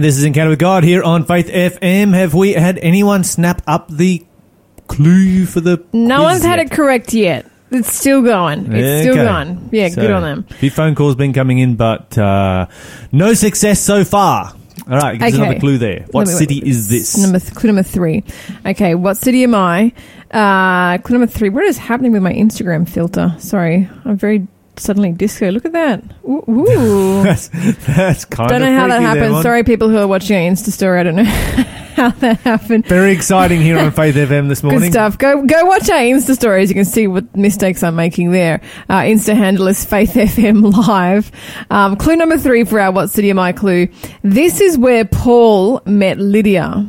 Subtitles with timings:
[0.00, 2.14] And this is Encounter with God here on Faith FM.
[2.14, 4.24] Have we had anyone snap up the
[4.86, 7.44] clue for the No one's had it correct yet.
[7.70, 8.72] It's still going.
[8.72, 9.24] It's still Okay.
[9.24, 9.68] going.
[9.72, 10.46] Yeah, So, good on them.
[10.48, 12.64] A few phone calls been coming in, but uh,
[13.12, 14.54] no success so far.
[14.90, 15.42] All right, give us Okay.
[15.42, 16.06] another clue there.
[16.12, 17.18] What Let me- city is this?
[17.18, 18.24] Number th- clue number three.
[18.64, 19.92] Okay, what city am I?
[20.30, 21.50] Uh, clue number three.
[21.50, 23.34] What is happening with my Instagram filter?
[23.36, 24.46] Sorry, I'm very
[24.76, 25.50] suddenly disco.
[25.50, 26.02] Look at that.
[26.24, 26.44] Ooh.
[26.48, 27.22] ooh.
[27.22, 27.48] that's,
[27.86, 29.42] that's kind don't of know how that freaky there, happened.
[29.42, 31.00] Sorry, people who are watching our Insta story.
[31.00, 31.24] I don't know
[31.96, 32.86] how that happened.
[32.86, 34.80] Very exciting here on Faith FM this morning.
[34.80, 35.18] Good stuff.
[35.18, 36.68] Go go watch our Insta stories.
[36.68, 38.60] You can see what mistakes I'm making there.
[38.88, 41.30] Our Insta handle is Faith FM Live.
[41.70, 43.88] Um, clue number three for our What City Am I clue.
[44.22, 46.86] This is where Paul met Lydia.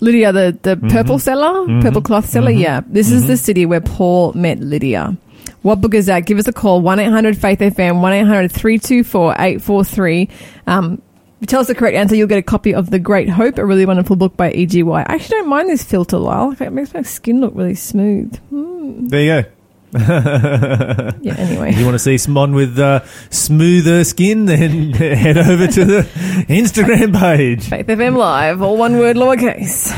[0.00, 0.88] Lydia, the, the mm-hmm.
[0.88, 1.80] purple seller, mm-hmm.
[1.80, 2.50] purple cloth seller.
[2.50, 2.60] Mm-hmm.
[2.60, 2.80] Yeah.
[2.88, 5.16] This is the city where Paul met Lydia.
[5.62, 6.26] What book is that?
[6.26, 6.80] Give us a call.
[6.80, 10.28] 1 800 Faith FM, 1 800 324 843.
[10.66, 11.00] Um,
[11.40, 13.66] if tell us the correct answer, you'll get a copy of The Great Hope, a
[13.66, 14.82] really wonderful book by E.G.
[14.84, 15.06] White.
[15.08, 16.54] I actually don't mind this filter, Lyle.
[16.60, 18.38] It makes my skin look really smooth.
[19.08, 19.48] There you go.
[21.20, 21.74] Yeah, anyway.
[21.74, 24.46] You want to see someone with uh, smoother skin?
[24.46, 26.02] Then head over to the
[26.48, 29.92] Instagram page Faith FM Live, all one word, lowercase.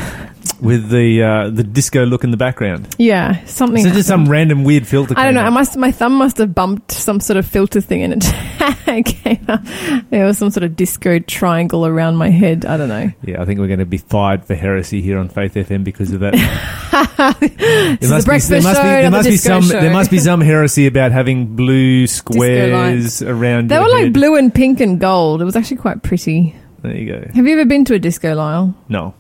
[0.61, 2.95] With the uh, the disco look in the background.
[2.99, 3.83] Yeah, something.
[3.83, 5.15] So just some random weird filter.
[5.17, 5.43] I don't know.
[5.43, 5.77] I must.
[5.77, 9.63] My thumb must have bumped some sort of filter thing, and it came up.
[10.11, 12.65] There was some sort of disco triangle around my head.
[12.65, 13.11] I don't know.
[13.23, 16.13] Yeah, I think we're going to be fired for heresy here on Faith FM because
[16.13, 16.35] of that.
[17.17, 19.81] there is the breakfast there must be, there not the be some show.
[19.81, 23.69] there must be some heresy about having blue squares around.
[23.69, 24.13] They were like head.
[24.13, 25.43] blue and pink and gold.
[25.43, 26.55] It was actually quite pretty.
[26.83, 27.31] There you go.
[27.35, 28.75] Have you ever been to a disco, Lyle?
[28.89, 29.15] No,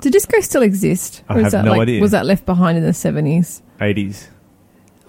[0.00, 1.22] Did disco still exist?
[1.28, 2.00] I have that no like, idea.
[2.00, 3.62] Was that left behind in the seventies?
[3.80, 4.28] eighties.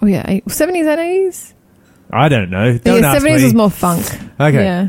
[0.02, 1.54] Oh yeah, seventies and eighties.
[2.10, 2.78] I don't know.
[2.78, 3.44] Don't Yeah, ask seventies me.
[3.44, 4.06] was more funk.
[4.40, 4.64] Okay.
[4.64, 4.88] Yeah.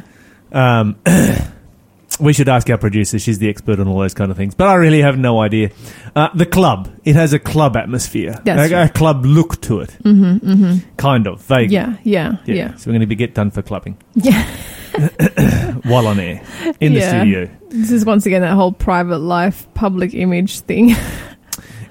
[0.51, 0.95] Um,
[2.19, 3.19] we should ask our producer.
[3.19, 4.55] She's the expert on all those kind of things.
[4.55, 5.71] But I really have no idea.
[6.15, 6.89] Uh, the club.
[7.03, 8.39] It has a club atmosphere.
[8.43, 8.93] That's a, a right.
[8.93, 9.97] club look to it.
[10.03, 10.95] Mm-hmm, mm-hmm.
[10.97, 11.41] Kind of.
[11.41, 11.71] Vague.
[11.71, 14.47] Yeah, yeah, yeah, So we're going to be get done for clubbing yeah.
[15.83, 16.43] while on air
[16.79, 17.49] in the studio.
[17.69, 20.95] This is once again that whole private life, public image thing.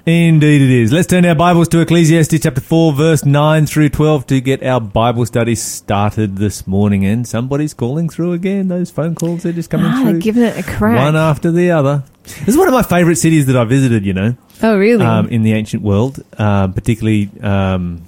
[0.05, 0.91] Indeed, it is.
[0.91, 4.81] Let's turn our Bibles to Ecclesiastes chapter 4, verse 9 through 12 to get our
[4.81, 7.05] Bible study started this morning.
[7.05, 8.69] And somebody's calling through again.
[8.69, 10.19] Those phone calls are just coming ah, through.
[10.21, 10.97] giving it a crack.
[10.97, 12.03] One after the other.
[12.23, 15.05] This is one of my favourite cities that I visited, you know, oh, really?
[15.05, 17.29] um, in the ancient world, um, particularly.
[17.41, 18.01] Um,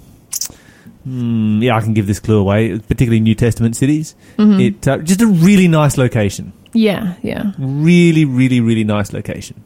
[1.04, 2.78] hmm, yeah, I can give this clue away.
[2.78, 4.14] Particularly New Testament cities.
[4.36, 4.60] Mm-hmm.
[4.60, 6.52] It uh, just a really nice location.
[6.72, 7.52] yeah, yeah.
[7.58, 9.62] Really, really, really nice location.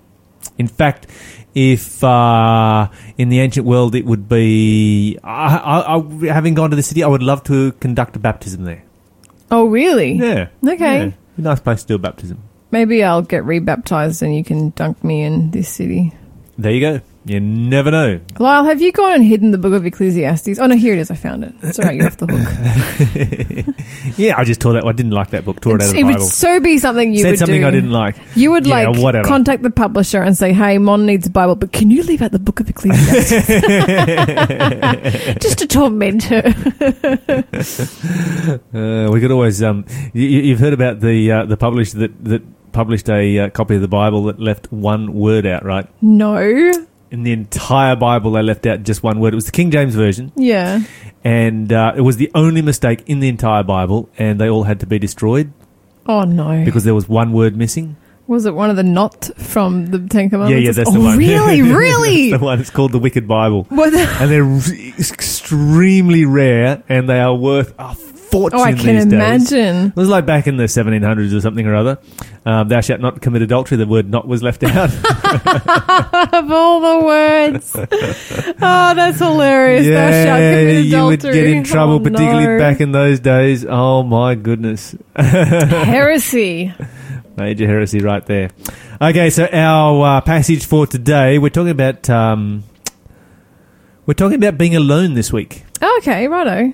[0.59, 1.07] In fact,
[1.55, 6.77] if uh, in the ancient world it would be, I, I, I, having gone to
[6.77, 8.85] the city, I would love to conduct a baptism there.
[9.51, 10.13] Oh, really?
[10.13, 10.49] Yeah.
[10.67, 11.07] Okay.
[11.07, 11.13] Yeah.
[11.39, 12.43] Nice place to do a baptism.
[12.71, 16.13] Maybe I'll get rebaptized and you can dunk me in this city.
[16.59, 17.01] There you go.
[17.27, 18.21] You never know.
[18.39, 20.61] Lyle, have you gone and hidden the book of Ecclesiastes?
[20.61, 21.11] Oh, no, here it is.
[21.11, 21.53] I found it.
[21.61, 21.97] It's all right.
[21.97, 23.75] You're off the hook.
[24.17, 24.85] Yeah, I just tore that.
[24.87, 25.61] I didn't like that book.
[25.61, 27.23] Tore it out of the it would so be something you would do.
[27.23, 27.67] Said would something do.
[27.67, 28.17] I didn't like.
[28.35, 29.27] You would Yeah, like whatever.
[29.29, 32.31] contact the publisher and say, "Hey, Mon needs a Bible, but can you leave out
[32.33, 33.47] the book of Ecclesiastes
[35.43, 36.43] just to torment her?"
[38.73, 39.63] Uh, we could always.
[39.63, 43.75] Um, you, you've heard about the uh, the publisher that that published a uh, copy
[43.75, 45.65] of the Bible that left one word out.
[45.65, 46.71] Right No.
[47.11, 49.33] In the entire Bible, they left out just one word.
[49.33, 50.81] It was the King James version, Yeah.
[51.25, 54.81] and uh, it was the only mistake in the entire Bible, and they all had
[54.81, 55.53] to be destroyed
[56.07, 56.65] Oh no.
[56.65, 57.97] because there was one word missing.
[58.29, 60.51] Was it one of the not from the Ten Commandments?
[60.61, 61.17] yeah, yeah, that's oh, the one.
[61.17, 62.33] Really, really.
[62.33, 62.59] the one.
[62.59, 63.63] It's called the Wicked Bible.
[63.71, 67.95] The- and they're r- extremely rare, and they are worth a
[68.31, 69.87] fortune oh, I can imagine.
[69.89, 71.99] It was like back in the 1700s or something or other.
[72.45, 73.77] Um, thou shalt not commit adultery.
[73.77, 74.91] The word "not" was left out.
[76.33, 77.73] Of all the words.
[77.77, 79.87] oh, that's hilarious.
[79.87, 82.59] Thou shalt commit you would get in trouble, Oh, particularly no.
[82.59, 83.65] back in those days.
[83.69, 86.73] Oh my goodness, heresy.
[87.37, 88.51] major heresy right there.
[89.01, 92.65] Okay, so our uh, passage for today, we're talking about um,
[94.07, 95.65] we're talking about being alone this week.
[95.83, 96.73] Okay, righto.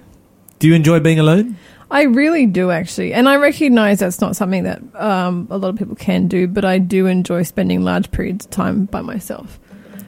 [0.62, 1.56] Do you enjoy being alone?
[1.90, 5.76] I really do actually, and I recognise that's not something that um, a lot of
[5.76, 9.58] people can do, but I do enjoy spending large periods of time by myself.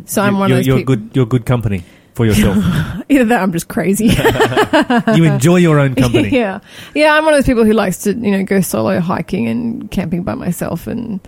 [0.05, 0.95] So I'm one of those you're people.
[0.95, 1.11] good.
[1.13, 1.83] You're good company
[2.15, 2.57] for yourself.
[3.09, 4.07] Either that, I'm just crazy.
[5.17, 6.29] you enjoy your own company.
[6.33, 6.61] yeah,
[6.95, 7.15] yeah.
[7.15, 10.23] I'm one of those people who likes to, you know, go solo hiking and camping
[10.23, 11.19] by myself, and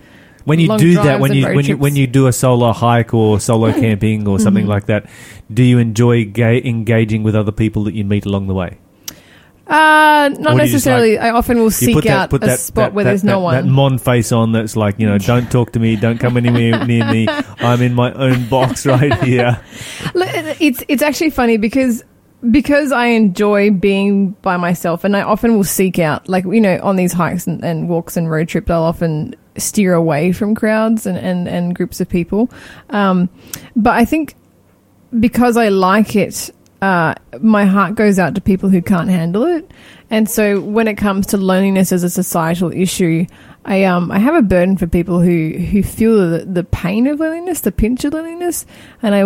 [0.45, 3.41] When you do that, when you when you when you do a solo hike or
[3.41, 4.71] solo camping or something Mm-hmm.
[4.71, 5.09] like that,
[5.53, 8.77] do you enjoy ga- engaging with other people that you meet along the way?
[9.69, 11.17] Uh, not Or do you just, necessarily.
[11.17, 13.71] I often will You seek out a spot where there's no that, That one.
[13.73, 17.05] mon face on that's like, you know, don't talk to me, don't come anywhere near
[17.11, 17.27] me.
[17.59, 19.59] I'm in my own box right here.
[20.13, 20.29] Look,
[20.61, 22.03] It's it's actually funny because
[22.51, 26.79] because I enjoy being by myself, and I often will seek out like you know
[26.81, 28.69] on these hikes and, and walks and road trips.
[28.69, 32.49] I'll often steer away from crowds and and, and groups of people.
[32.91, 33.29] Um,
[33.75, 34.35] but I think
[35.19, 36.51] because I like it,
[36.81, 39.69] uh, my heart goes out to people who can't handle it.
[40.09, 43.25] And so when it comes to loneliness as a societal issue,
[43.65, 47.19] I um I have a burden for people who who feel the, the pain of
[47.19, 48.65] loneliness, the pinch of loneliness,
[49.01, 49.21] and I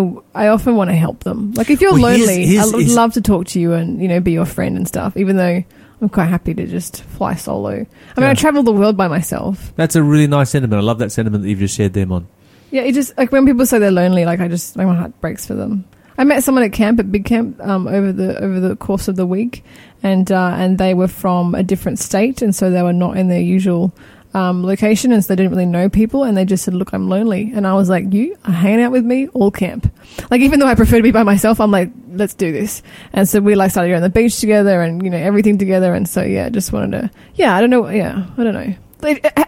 [0.46, 1.52] I often want to help them.
[1.54, 4.08] Like if you're Well, lonely, here's- I would love to talk to you and you
[4.08, 5.16] know be your friend and stuff.
[5.18, 5.64] Even though
[6.02, 7.70] I'm quite happy to just fly solo.
[7.70, 7.88] I mean,
[8.18, 8.30] Yeah.
[8.32, 9.72] I travel the world by myself.
[9.76, 10.80] That's a really nice sentiment.
[10.82, 12.26] I love that sentiment that you've just shared there, Mon.
[12.72, 15.46] Yeah, it just like when people say they're lonely, like I just my heart breaks
[15.46, 15.86] for them.
[16.18, 19.16] I met someone at camp at Big Camp um, over the over the course of
[19.16, 19.64] the week,
[20.04, 23.30] and uh, and they were from a different state, and so they were not in
[23.30, 23.94] their usual
[24.34, 27.10] um, location, and so they didn't really know people, and they just said, "Look, I'm
[27.10, 29.92] lonely," and I was like, "You are hanging out with me all camp."
[30.30, 33.28] Like even though I prefer to be by myself, I'm like, "Let's do this," and
[33.28, 36.08] so we like started going on the beach together, and you know everything together, and
[36.08, 38.74] so yeah, just wanted to, yeah, I don't know, yeah, I don't know.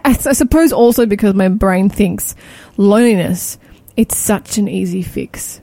[0.04, 2.34] I suppose also because my brain thinks
[2.76, 3.58] loneliness,
[3.96, 5.60] it's such an easy fix.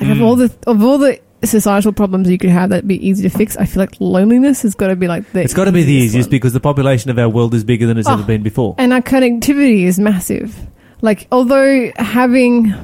[0.00, 0.22] Like of Mm.
[0.22, 3.56] all the of all the societal problems you could have that'd be easy to fix,
[3.56, 5.92] I feel like loneliness has got to be like the It's got to be the
[5.92, 6.30] easiest one.
[6.30, 8.12] because the population of our world is bigger than it's Oh.
[8.14, 8.74] ever been before.
[8.78, 10.56] and our connectivity is massive.
[11.02, 12.74] Like although having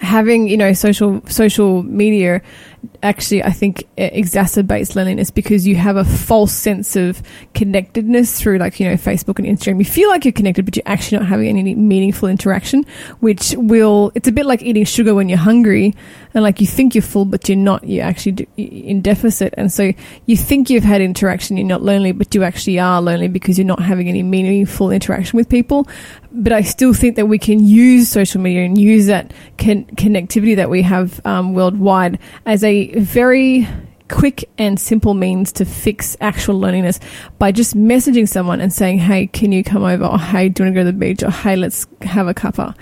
[0.00, 2.42] having you know social social media
[3.02, 7.22] actually I think exacerbates loneliness because you have a false sense of
[7.54, 9.78] connectedness through like you know Facebook and Instagram.
[9.78, 12.84] You feel like you're connected, but you're actually not having any meaningful interaction,
[13.20, 15.94] which will it's a bit like eating sugar when you're hungry
[16.36, 17.88] and like you think you're full, but you're not.
[17.88, 19.92] You're actually in deficit, and so
[20.26, 21.56] you think you've had interaction.
[21.56, 25.38] You're not lonely, but you actually are lonely because you're not having any meaningful interaction
[25.38, 25.88] with people.
[26.32, 30.56] But I still think that we can use social media and use that con- connectivity
[30.56, 33.66] that we have um, worldwide as a very
[34.08, 37.00] quick and simple means to fix actual loneliness
[37.38, 40.66] by just messaging someone and saying, "Hey, can you come over?" or "Hey, do you
[40.66, 42.74] want to go to the beach?" or "Hey, let's have a cuppa."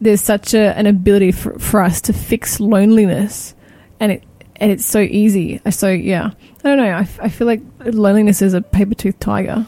[0.00, 3.54] There's such a, an ability for, for us to fix loneliness,
[4.00, 4.24] and it
[4.56, 5.60] and it's so easy.
[5.70, 6.30] So yeah,
[6.62, 6.94] I don't know.
[6.94, 9.66] I feel like loneliness is a paper tooth tiger.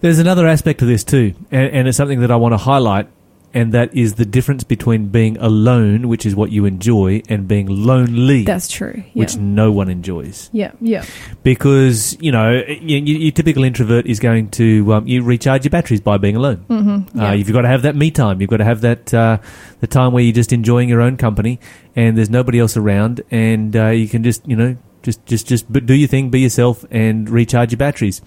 [0.00, 3.08] There's another aspect to this too, and, and it's something that I want to highlight,
[3.52, 7.66] and that is the difference between being alone, which is what you enjoy, and being
[7.66, 9.02] lonely, That's true.
[9.12, 9.20] Yeah.
[9.20, 10.48] which no one enjoys.
[10.52, 11.04] yeah, yeah,
[11.42, 15.70] Because you know, you, you, your typical introvert is going to um, you recharge your
[15.70, 16.64] batteries by being alone.
[16.68, 17.18] mm-hmm.
[17.18, 18.40] Uh, you've got to have that me time.
[18.40, 19.38] You've got to have that uh,
[19.80, 21.58] the time where you're just enjoying your own company,
[21.96, 25.72] and there's nobody else around, and uh, you can just you know just just just
[25.72, 28.20] do your thing, be yourself, and recharge your batteries.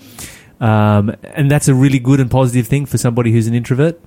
[0.59, 3.99] Um, and that's a really good and positive thing for somebody who's an introvert.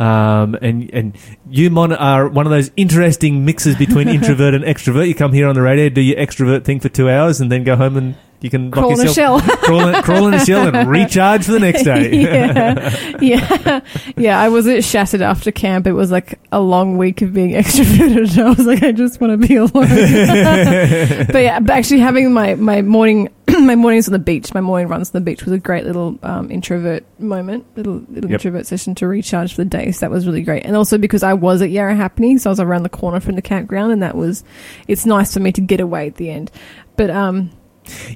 [0.00, 1.16] Um, and and
[1.50, 5.06] you Mon are one of those interesting mixes between introvert and extrovert.
[5.06, 7.64] You come here on the radio, do your extrovert thing for two hours, and then
[7.64, 9.40] go home and you can crawl in a shell.
[9.62, 12.14] crawl, in, crawl in a shell, and recharge for the next day.
[12.22, 13.80] yeah, yeah,
[14.16, 14.40] yeah.
[14.40, 15.86] I was shattered after camp.
[15.86, 18.38] It was like a long week of being extroverted.
[18.42, 19.70] I was like, I just want to be alone.
[19.72, 23.28] but yeah, but actually having my my morning
[23.60, 26.18] my mornings on the beach, my morning runs on the beach was a great little
[26.22, 28.40] um, introvert moment, little little Yep.
[28.40, 29.92] introvert session to recharge for the day.
[29.92, 30.64] So that was really great.
[30.64, 33.42] And also because I was at Yarrahapinni, so I was around the corner from the
[33.42, 34.44] campground, and that was
[34.88, 36.50] it's nice for me to get away at the end.
[36.96, 37.50] But um,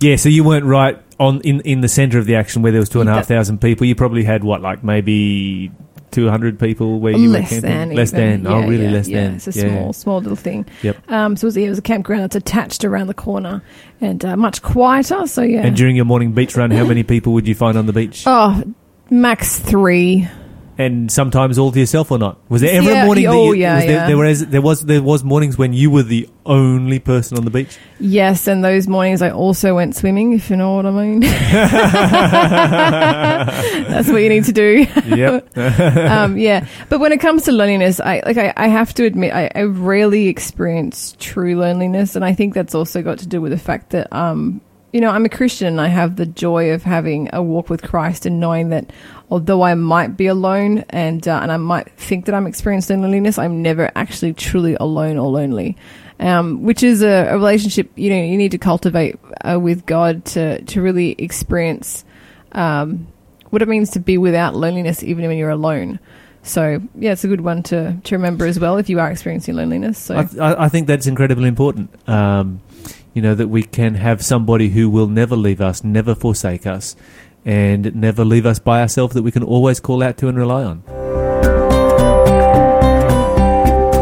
[0.01, 2.81] Yeah, so you weren't right on in in the centre of the action where there
[2.81, 3.17] was two and a Yeah.
[3.17, 3.87] half thousand people.
[3.87, 5.71] You probably had what, like maybe
[6.11, 7.71] two hundred people where you less were camping.
[7.71, 8.45] than less even.
[8.45, 8.53] than.
[8.53, 8.85] oh, really?
[8.85, 9.21] yeah, less yeah.
[9.25, 9.35] than.
[9.37, 9.69] It's a yeah.
[9.69, 10.67] small, small little thing.
[10.83, 11.11] Yep.
[11.11, 13.63] Um, so it was, it was a campground that's attached around the corner
[14.01, 15.27] and uh, much quieter.
[15.27, 15.63] So yeah.
[15.67, 18.25] And during your morning beach run, how many people would you find on the beach?
[18.27, 18.63] oh,
[19.11, 20.29] max three.
[20.77, 22.39] And sometimes all to yourself or not?
[22.49, 23.25] Was there ever Yeah, a morning?
[23.25, 24.07] that oh, you, yeah, was there, yeah.
[24.07, 27.51] there was there was there was mornings when you were the only person on the
[27.51, 27.79] beach.
[28.01, 30.33] Yes, and those mornings I also went swimming.
[30.33, 31.21] If you know what I mean.
[33.89, 34.87] that's what you need to do.
[35.07, 35.57] yep.
[35.57, 39.33] um, yeah, but when it comes to loneliness, I like I, I have to admit
[39.33, 43.53] I, I rarely experience true loneliness, and I think that's also got to do with
[43.53, 44.61] the fact that um,
[44.93, 47.83] you know I'm a Christian and I have the joy of having a walk with
[47.83, 48.91] Christ and knowing that
[49.31, 53.39] although I might be alone and uh, and I might think that I'm experiencing loneliness,
[53.39, 55.77] I'm never actually truly alone or lonely.
[56.21, 60.25] Um, which is a, a relationship you know you need to cultivate uh, with God
[60.27, 62.05] to to really experience
[62.53, 63.09] um,
[63.51, 65.99] what it means to be without loneliness, even when you're alone.
[66.43, 69.57] So yeah, it's a good one to, to remember as well if you are experiencing
[69.57, 69.99] loneliness.
[69.99, 71.91] So I, I think that's incredibly important.
[72.09, 72.61] Um,
[73.15, 76.97] you know, that we can have somebody who will never leave us, never forsake us,
[77.45, 80.65] and never leave us by ourselves that we can always call out to and rely
[80.65, 80.83] on.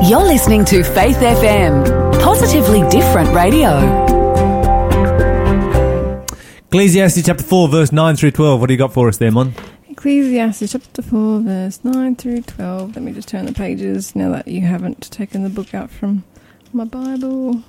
[0.09, 4.11] You're listening to Faith FM, positively different radio.
[6.67, 8.61] Ecclesiastes chapter 4, verse 9 through 12.
[8.61, 9.55] What do you got for us there, Mon?
[9.89, 12.97] Ecclesiastes chapter 4, verse 9 through 12.
[12.97, 16.25] Let me just turn the pages now that you haven't taken the book out from
[16.73, 17.63] my Bible.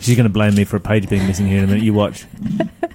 [0.00, 1.82] She's going to blame me for a page being missing here in a minute.
[1.82, 2.26] You watch.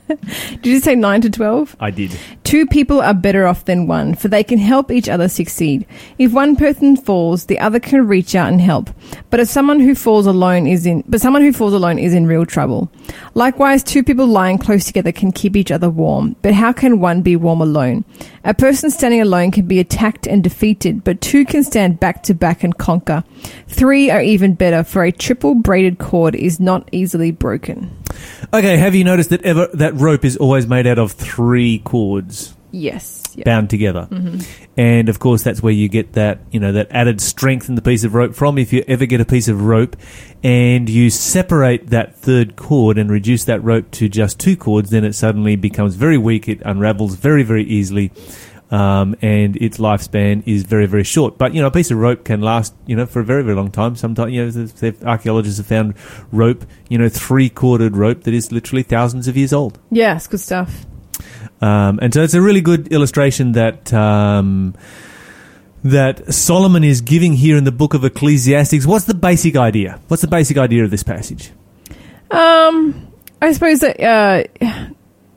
[0.08, 1.76] Did you say 9 to 12?
[1.80, 2.18] I did.
[2.44, 5.86] Two people are better off than one, for they can help each other succeed.
[6.20, 8.90] If one person falls, the other can reach out and help.
[9.30, 12.28] But if someone who falls alone is in but someone who falls alone is in
[12.28, 12.90] real trouble.
[13.34, 16.36] Likewise, two people lying close together can keep each other warm.
[16.42, 18.06] But how can one be warm alone?
[18.44, 22.36] A person standing alone can be attacked and defeated, but two can stand back to
[22.36, 23.24] back and conquer.
[23.68, 27.96] Three are even better, for a triple braided cord is not easily broken.
[28.54, 32.56] Okay, have you noticed that ever that rope is always made out of three cords
[32.72, 33.24] Yes.
[33.36, 33.46] Yep.
[33.46, 34.08] bound together?
[34.12, 34.40] Mm-hmm.
[34.78, 37.82] And of course, that's where you get that you know that added strength in the
[37.82, 38.58] piece of rope from.
[38.58, 39.96] If you ever get a piece of rope
[40.44, 45.04] and you separate that third cord and reduce that rope to just two cords, then
[45.06, 46.48] it suddenly becomes very weak.
[46.50, 48.12] It unravels very very easily.
[48.76, 51.38] Um, and its lifespan is very, very short.
[51.38, 53.56] But you know, a piece of rope can last, you know, for a very, very
[53.56, 53.96] long time.
[53.96, 55.94] Sometimes, you know, archaeologists have found
[56.34, 59.80] rope, you know, three quartered rope that is literally thousands of years old.
[59.92, 60.86] Yes, good stuff.
[61.62, 64.76] Um, and so it's a really good illustration that um,
[65.86, 68.86] that Solomon is giving here in the book of Ecclesiastes.
[68.86, 70.02] What's the basic idea?
[70.10, 71.52] What's the basic idea of this passage?
[72.30, 73.08] Um,
[73.42, 74.44] I suppose that uh,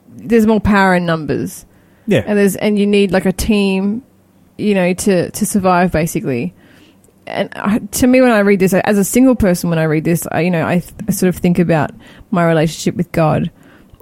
[0.09, 1.66] there's more power in numbers,
[2.09, 4.03] Yeah, and there's and you need like a team,
[4.57, 6.55] you know, to to survive basically.
[7.27, 10.27] And to me, when I read this, as a single person, when I read this,
[10.33, 11.91] I, you know, I, th- I sort of think about
[12.31, 13.50] my relationship with God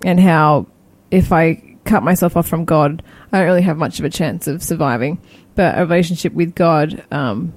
[0.04, 0.68] and how
[1.10, 4.46] if I cut myself off from God, I don't really have much of a chance
[4.46, 5.20] of surviving.
[5.56, 7.52] But a relationship with God, um,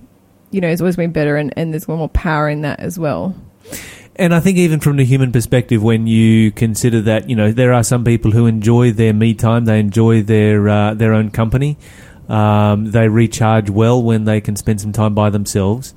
[0.49, 3.35] you know, has always been better, and, and there's more power in that as well.
[4.19, 7.71] And I think even from the human perspective, when you consider that, you know, there
[7.71, 11.77] are some people who enjoy their me time, they enjoy their uh, their own company,
[12.27, 15.95] um, they recharge well when they can spend some time by themselves.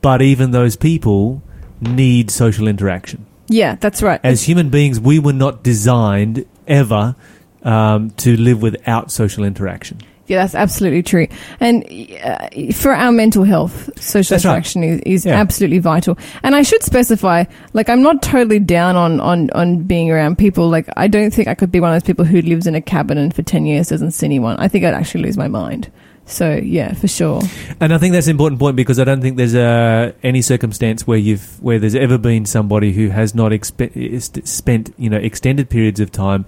[0.00, 1.42] But even those people
[1.80, 3.26] need social interaction.
[3.48, 4.20] Yeah, that's right.
[4.22, 7.16] As human beings, we were not designed ever
[7.64, 9.98] um, to live without social interaction.
[10.30, 11.26] Yeah, that's absolutely true.
[11.58, 11.84] And
[12.24, 14.52] uh, for our mental health, social That's right.
[14.52, 15.34] interaction is, is Yeah.
[15.40, 16.16] absolutely vital.
[16.44, 20.68] And I should specify, like, I'm not totally down on, on, on being around people.
[20.68, 22.80] Like, I don't think I could be one of those people who lives in a
[22.80, 24.56] cabin and for 10 years doesn't see anyone.
[24.58, 25.90] I think I'd actually lose my mind.
[26.26, 27.42] So, yeah, for sure.
[27.80, 31.04] And I think that's an important point because I don't think there's uh, any circumstance
[31.08, 35.68] where you've where there's ever been somebody who has not expe- spent you know extended
[35.68, 36.44] periods of time,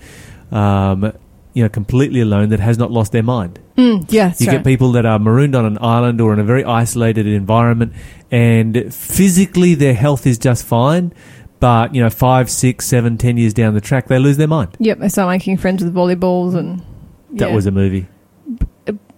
[0.52, 1.12] um,
[1.54, 3.58] you know, completely alone that has not lost their mind.
[3.76, 4.56] Mm, yeah, You right.
[4.56, 7.92] get people that are marooned on an island or in a very isolated environment,
[8.30, 11.12] and physically their health is just fine,
[11.60, 14.76] but you know, five, six, seven, ten years down the track, they lose their mind.
[14.78, 16.82] Yep, they start making friends with volleyballs and.
[17.38, 18.08] That was a movie.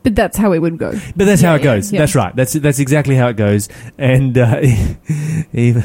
[0.05, 0.93] But that's how it would go.
[1.17, 1.91] But that's Yeah, how it goes.
[1.93, 1.99] yeah.
[2.01, 2.37] That's right.
[2.37, 3.69] That's that's exactly how it goes.
[3.99, 4.61] And uh,
[5.53, 5.83] even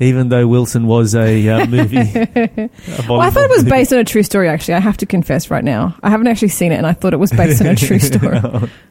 [0.00, 2.70] even though Wilson was a uh, movie, a
[3.08, 3.70] Well, I thought it was movie.
[3.70, 4.74] based on a true story, actually.
[4.74, 5.96] I have to confess right now.
[6.02, 8.40] I haven't actually seen it, and I thought it was based on a true story.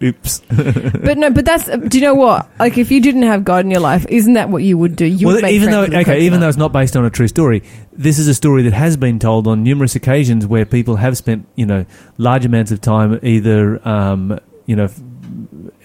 [0.01, 0.41] Oops.
[0.49, 1.65] But no, but that's.
[1.65, 2.49] Do you know what?
[2.59, 5.05] Like, if you didn't have God in your life, isn't that what you would do?
[5.05, 7.05] You would well, make even though friends with okay, even though it's not based on
[7.05, 7.63] a true story,
[7.93, 11.47] this is a story that has been told on numerous occasions where people have spent
[11.55, 11.85] you know
[12.17, 14.89] large amounts of time either um, you know.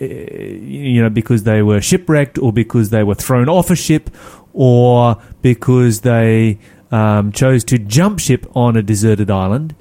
[0.01, 4.11] eh, You know, because they were shipwrecked, or because they were thrown off a ship,
[4.53, 6.59] or because they
[6.91, 9.75] um, chose to jump ship on a deserted island.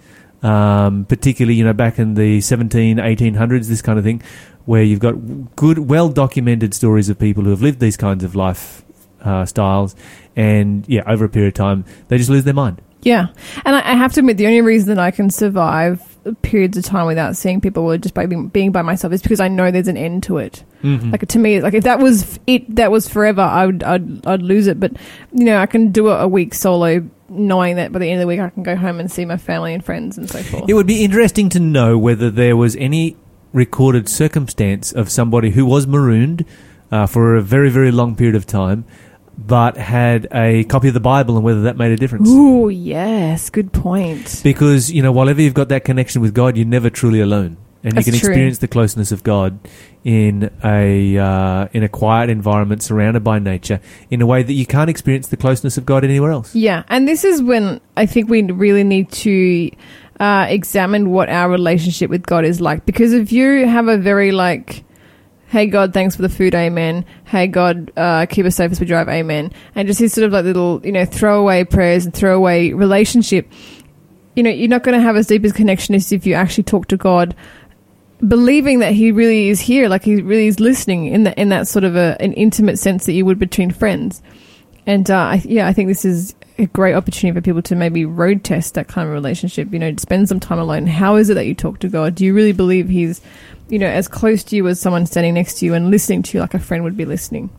[0.44, 4.22] Um, particularly, you know, back in the 17, 1800s, this kind of thing,
[4.66, 8.36] where you've got good, well documented stories of people who have lived these kinds of
[8.36, 8.85] life
[9.26, 9.96] uh, styles,
[10.36, 12.82] and yeah, over a period of time, they just lose their mind.
[13.02, 13.28] Yeah,
[13.66, 16.02] and I, I have to admit, the only reason that I can survive
[16.42, 19.40] periods of time without seeing people or just by being, being by myself is because
[19.40, 20.64] I know there's an end to it.
[20.82, 21.12] Mm-hmm.
[21.12, 23.42] Like to me, like if that was it, that was forever.
[23.42, 24.80] I would, I'd, I'd lose it.
[24.80, 24.94] But
[25.32, 28.22] you know, I can do it a week solo, knowing that by the end of
[28.22, 30.66] the week I can go home and see my family and friends and so forth.
[30.68, 33.18] It would be interesting to know whether there was any
[33.54, 36.44] recorded circumstance of somebody who was marooned
[36.92, 38.86] uh, for a very, very long period of time,
[39.38, 42.30] but had a copy of the Bible, and whether that made a difference.
[42.30, 44.42] Ooh, yes, good point.
[44.44, 47.58] Because you know, whenever you've got that connection with God, you're never truly alone.
[47.84, 48.30] and That's you can true.
[48.30, 49.60] experience the closeness of God
[50.04, 54.66] in a uh, in a quiet environment surrounded by nature in a way that you
[54.66, 56.56] can't experience the closeness of God anywhere else.
[56.56, 59.72] Yeah, and this is when I think we really need to
[60.20, 62.86] uh, examine what our relationship with God is like.
[62.86, 64.84] Because if you have a very like,
[65.48, 68.86] "Hey God, thanks for the food, Amen." Hey God, uh, keep us safe as we
[68.86, 69.52] drive, Amen.
[69.76, 73.52] And just these sort of like little, you know, throwaway prayers and throwaway relationship.
[74.36, 76.66] You know, you're not going to have as deep a connection as if you actually
[76.66, 77.36] talk to God
[78.26, 81.68] believing that he really is here, like he really is listening in that in that
[81.68, 84.22] sort of a, an intimate sense that you would between friends.
[84.86, 88.06] And uh, I, yeah, I think this is a great opportunity for people to maybe
[88.06, 89.72] road test that kind of relationship.
[89.72, 90.88] You know, spend some time alone.
[90.88, 92.16] How is it that you talk to God?
[92.16, 93.22] Do you really believe He's,
[93.70, 96.38] you know, as close to you as someone standing next to you and listening to
[96.38, 97.50] you like a friend would be listening?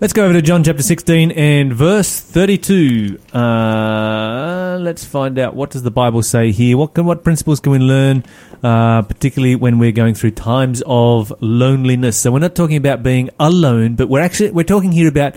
[0.00, 3.18] Let's go over to John chapter 16 and verse 32.
[3.32, 6.76] Uh, let's find out what does the Bible say here.
[6.76, 8.24] What can, what principles can we learn,
[8.64, 12.16] uh, particularly when we're going through times of loneliness?
[12.16, 15.36] So we're not talking about being alone, but we're actually we're talking here about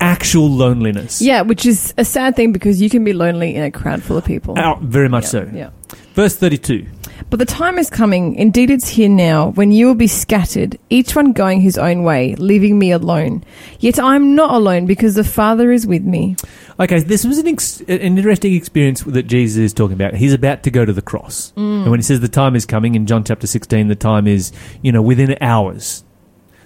[0.00, 1.20] actual loneliness.
[1.20, 4.16] Yeah, which is a sad thing because you can be lonely in a crowd full
[4.16, 4.54] of people.
[4.58, 5.50] Oh, very much Yeah, so.
[5.52, 5.70] Yeah.
[6.14, 6.86] Verse 32.
[7.30, 11.16] But the time is coming, indeed it's here now, when you will be scattered, each
[11.16, 13.44] one going his own way, leaving me alone.
[13.80, 16.36] Yet I am not alone, because the Father is with me.
[16.78, 20.14] Okay, this was an, ex- an interesting experience that Jesus is talking about.
[20.14, 21.52] He's about to go to the cross.
[21.56, 21.82] Mm.
[21.82, 24.52] And when he says the time is coming in John chapter 16, the time is,
[24.82, 26.04] you know, within hours.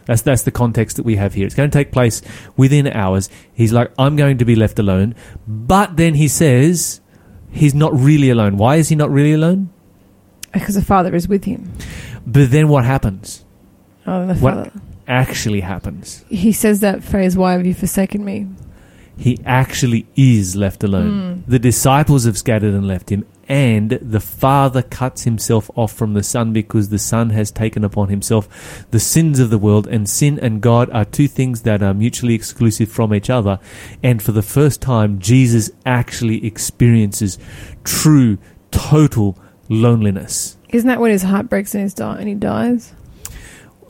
[0.07, 1.47] That's, that's the context that we have here.
[1.47, 2.23] It's going to take place
[2.57, 3.30] within hours.
[3.52, 5.14] He's like, I'm going to be left alone.
[5.47, 7.00] But then he says
[7.52, 8.57] he's not really alone.
[8.57, 9.71] Why is he not really alone?
[10.52, 11.73] Because the Father is with him.
[12.26, 13.45] But then what happens?
[14.07, 14.73] Oh, the What Father.
[15.07, 16.25] actually happens?
[16.28, 18.47] He says that phrase, Why have you forsaken me?
[19.16, 21.42] he actually is left alone.
[21.45, 21.50] Hmm.
[21.50, 26.23] The disciples have scattered and left him, and the Father cuts himself off from the
[26.23, 30.38] Son because the Son has taken upon himself the sins of the world, and sin
[30.38, 33.59] and God are two things that are mutually exclusive from each other.
[34.02, 37.38] And for the first time, Jesus actually experiences
[37.85, 38.38] true,
[38.71, 39.37] total
[39.71, 40.59] loneliness.
[40.69, 42.93] Isn't that when his heart breaks and, his di- and he dies?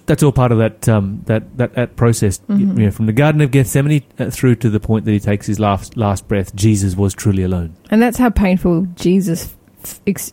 [0.07, 2.41] That's all part of that um, that, that that process.
[2.49, 5.47] You know, from the Garden of Gethsemane uh, through to the point that he takes
[5.47, 7.77] his last last breath, Jesus was truly alone.
[7.91, 9.55] And that's how painful Jesus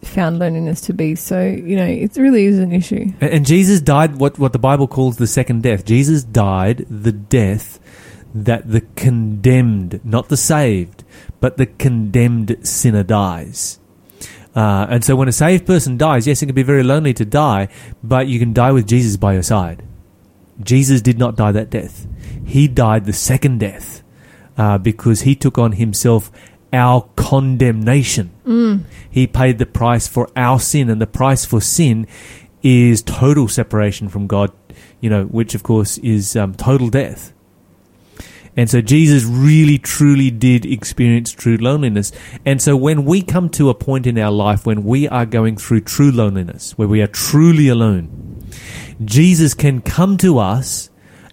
[0.03, 1.15] found loneliness to be.
[1.15, 3.13] So, you know, it really is an issue.
[3.21, 5.85] And, and Jesus died what, what the Bible calls the second death.
[5.85, 7.79] Jesus died the death
[8.33, 11.03] that the condemned, not the saved,
[11.39, 13.79] but the condemned sinner dies.
[14.57, 17.23] Uh, and so when a saved person dies, yes, it can be very lonely to
[17.23, 17.67] die,
[18.03, 19.83] but you can die with Jesus by your side.
[20.63, 22.07] Jesus did not die that death.
[22.43, 24.01] He died the second death
[24.57, 26.31] uh, because he took on himself
[26.73, 28.31] our condemnation.
[29.11, 32.07] He paid the price for our sin, and the price for sin
[32.63, 34.51] is total separation from God,
[34.99, 37.31] you know, which of course is um, total death.
[38.57, 42.11] And so Jesus really, truly did experience true loneliness.
[42.43, 45.57] And so when we come to a point in our life when we are going
[45.57, 48.43] through true loneliness, where we are truly alone,
[49.05, 50.89] Jesus can come to us.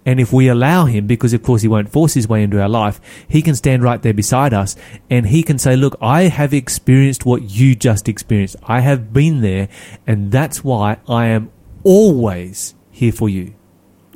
[0.06, 2.68] And if we allow him, because of course he won't force his way into our
[2.68, 4.76] life, he can stand right there beside us
[5.08, 8.56] and he can say, Look, I have experienced what you just experienced.
[8.64, 9.70] I have been there,
[10.06, 11.50] and that's why I am
[11.84, 13.54] always here for you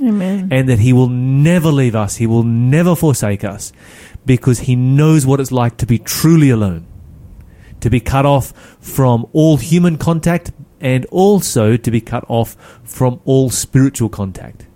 [0.00, 0.48] Amen.
[0.50, 3.72] and that he will never leave us, he will never forsake us,
[4.24, 6.86] because he knows what it's like to be truly alone,
[7.80, 13.20] to be cut off from all human contact, and also to be cut off from
[13.24, 14.66] all spiritual contact.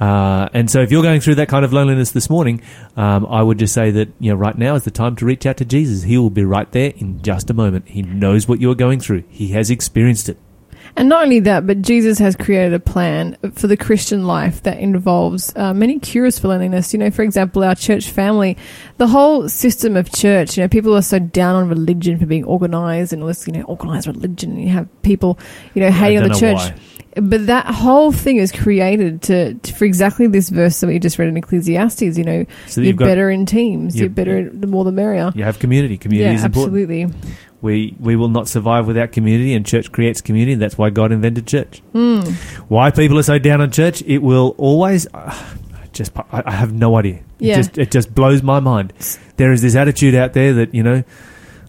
[0.00, 2.62] Uh, and so, if you're going through that kind of loneliness this morning,
[2.96, 5.44] um, I would just say that you know right now is the time to reach
[5.44, 6.04] out to Jesus.
[6.04, 7.88] He will be right there in just a moment.
[7.88, 9.24] He knows what you're going through.
[9.28, 10.38] He has experienced it.
[10.96, 14.78] And not only that, but Jesus has created a plan for the Christian life that
[14.78, 16.92] involves uh, many cures for loneliness.
[16.92, 18.56] You know, for example, our church family,
[18.96, 22.44] the whole system of church, you know, people are so down on religion for being
[22.44, 24.52] organized and all this, you know, organized religion.
[24.52, 25.38] And you have people,
[25.74, 26.56] you know, hating on the church.
[26.56, 26.74] why.
[27.20, 31.18] But that whole thing is created to, to for exactly this verse that we just
[31.18, 32.16] read in Ecclesiastes.
[32.16, 33.96] You know, So you're better in teams.
[33.96, 35.32] you're- You're better, the more the merrier.
[35.34, 35.96] you have community.
[35.96, 37.12] Community Yeah, is important.
[37.60, 40.54] We we will not survive without community, and church creates community.
[40.54, 41.80] That's why God invented church.
[41.92, 42.20] Hmm.
[42.68, 44.02] Why people are so down on church?
[44.02, 45.06] It will always.
[45.12, 45.34] Uh,
[45.92, 47.20] just I, I have no idea.
[47.40, 47.54] Yeah.
[47.54, 48.92] It just it just blows my mind.
[49.36, 51.02] There is this attitude out there that you know,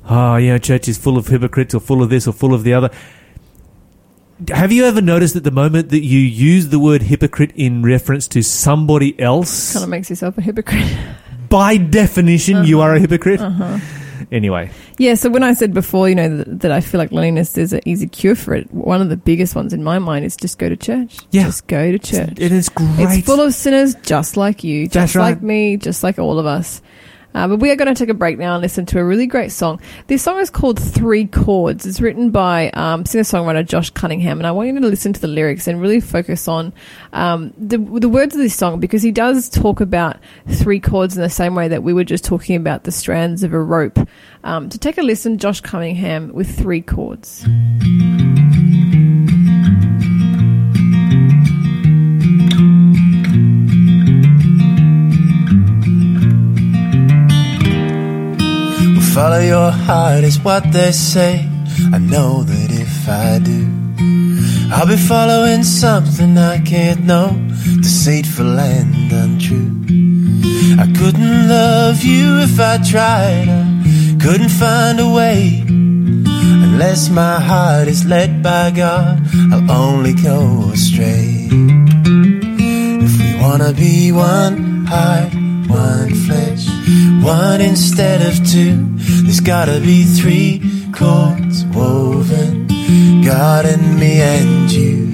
[0.08, 2.64] oh, you know, church is full of hypocrites or full of this or full of
[2.64, 2.92] the other.
[4.50, 8.26] Have you ever noticed that the moment that you use the word hypocrite in reference
[8.30, 10.88] to somebody else, Kind of makes yourself a hypocrite.
[11.50, 13.42] by definition, you are a hypocrite?
[14.32, 17.58] Anyway, Yeah, so when I said before, you know, that, that I feel like loneliness
[17.58, 20.36] is an easy cure for it, one of the biggest ones in my mind is
[20.36, 21.20] just go to church.
[21.32, 21.44] Yeah.
[21.44, 22.34] Just go to church.
[22.38, 23.00] it is great.
[23.00, 25.24] It's full of sinners just like you, just right.
[25.32, 26.82] like me, just like all of us.
[27.34, 29.28] Uh, but we are going to take a break now and listen to a really
[29.28, 29.80] great song.
[30.08, 31.86] This song is called Three Chords.
[31.86, 35.28] It's written by um, singer-songwriter Josh Cunningham, and I want you to listen to the
[35.28, 36.74] lyrics and really focus on
[37.14, 41.22] um, the, the words of this song because he does talk about three cords in
[41.22, 44.00] the same way that we were just talking about the strands of a rope.
[44.44, 47.46] Um, to take a listen, Josh Cunningham with Three Chords.
[59.14, 61.48] Follow your heart is what they say.
[61.94, 63.62] I know that if I do,
[64.72, 67.30] I'll be following something I can't know,
[67.82, 69.72] deceitful and untrue.
[70.80, 75.64] I couldn't love you if I tried, I couldn't find a way.
[75.68, 81.50] Unless my heart is led by God, I'll only go astray.
[83.06, 85.34] If we wanna be one heart,
[85.70, 86.68] one flesh,
[87.24, 88.86] one instead of two,
[89.24, 92.68] there's gotta be three cords woven,
[93.24, 95.10] God and me and you.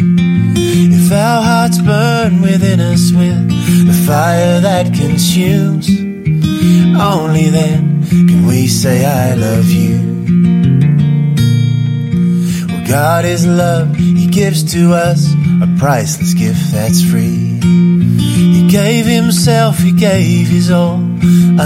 [0.57, 3.49] If our hearts burn within us with
[3.87, 5.89] the fire that consumes,
[6.99, 10.15] only then can we say I love you.
[12.87, 17.59] God is love, He gives to us a priceless gift that's free.
[18.75, 20.99] Gave Himself, He gave His all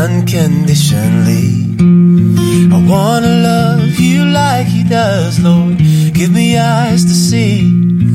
[0.04, 1.76] unconditionally.
[2.72, 5.80] I wanna love you like He does, Lord.
[6.13, 7.62] Give me eyes to see.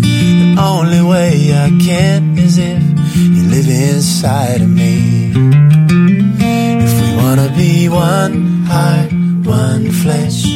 [0.01, 2.83] The only way I can is if
[3.17, 5.33] you live inside of me.
[6.87, 9.11] If we wanna be one heart,
[9.45, 10.47] one flesh,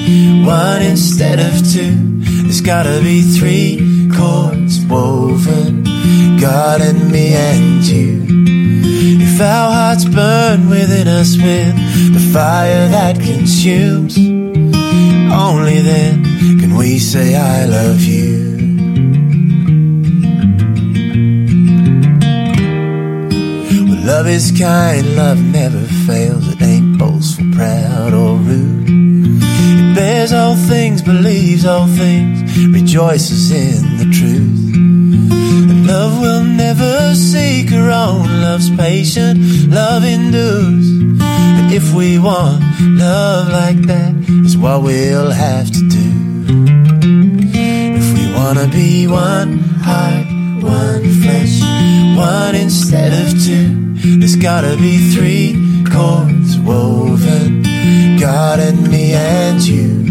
[0.47, 5.78] one instead of two, there's gotta be three cords woven,
[6.41, 8.25] God and me and you.
[9.21, 11.75] If our hearts burn within us with
[12.15, 16.23] the fire that consumes, only then
[16.61, 18.47] can we say I love you.
[23.89, 26.47] Well, love is kind, love never fails.
[26.53, 28.89] It ain't boastful, proud, or rude.
[29.43, 34.58] It bears all things, believes all things, rejoices in the truth.
[35.31, 38.41] Love will never seek her own.
[38.43, 39.39] Love's patient,
[39.71, 40.89] love endures.
[41.21, 44.15] And if we want love like that,
[44.45, 46.09] is what we'll have to do.
[48.01, 50.27] If we wanna be one heart,
[50.63, 51.61] one flesh,
[52.17, 57.63] one instead of two, there's gotta be three cords woven,
[58.19, 60.08] God and me and you.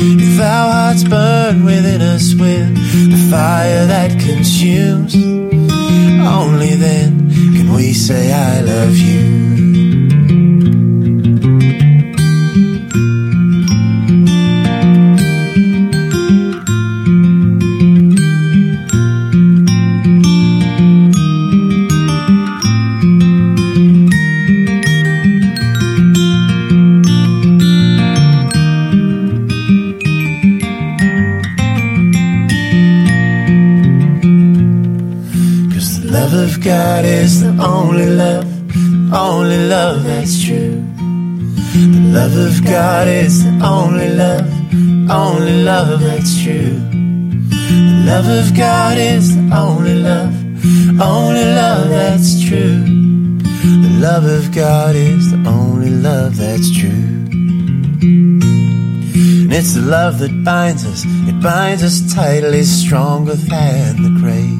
[0.00, 2.74] If our hearts burn within us with
[3.10, 9.27] the fire that consumes, only then can we say I love you.
[45.78, 46.74] Love that's true.
[47.50, 50.34] The love of God is the only love,
[51.00, 52.82] only love that's true.
[53.84, 57.08] The love of God is the only love that's true.
[59.44, 64.58] And it's the love that binds us, it binds us tightly, stronger than the grave.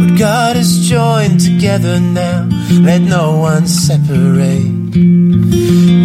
[0.00, 2.48] What God has joined together now,
[2.80, 4.92] let no one separate.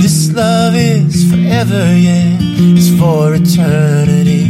[0.02, 2.23] This love is forever, yeah,
[2.78, 4.46] it's for eternity.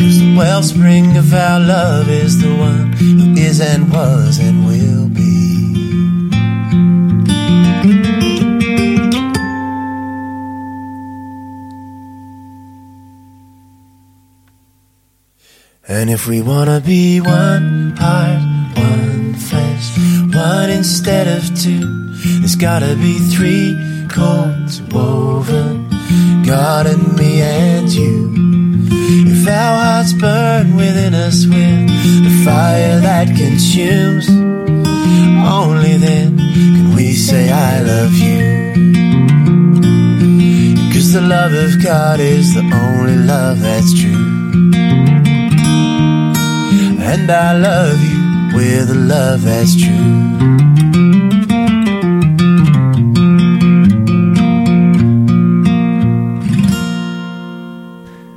[0.00, 5.08] Cause the wellspring of our love is the one who is and was and will
[5.08, 5.24] be.
[15.86, 18.42] And if we wanna be one heart,
[18.76, 19.86] one flesh,
[20.34, 21.84] one instead of two,
[22.40, 23.76] there's gotta be three
[24.08, 25.63] cords woven,
[26.46, 28.30] God and me and you.
[29.32, 31.88] If our hearts burn within us with
[32.26, 34.28] the fire that consumes,
[35.48, 38.44] only then can we say I love you.
[40.92, 44.72] Cause the love of God is the only love that's true.
[47.12, 51.03] And I love you with a love that's true.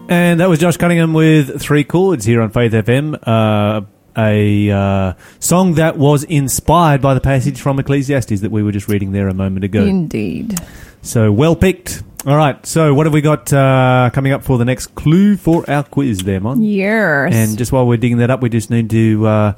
[0.09, 3.19] And that was Josh Cunningham with Three Chords here on Faith FM.
[3.27, 3.81] Uh,
[4.17, 8.87] a uh, song that was inspired by the passage from Ecclesiastes that we were just
[8.87, 9.83] reading there a moment ago.
[9.83, 10.59] Indeed.
[11.01, 12.03] So well picked.
[12.25, 12.65] All right.
[12.65, 16.19] So what have we got uh, coming up for the next clue for our quiz
[16.23, 16.61] there, Mon?
[16.61, 17.33] Yes.
[17.33, 19.53] And just while we're digging that up, we just need to uh,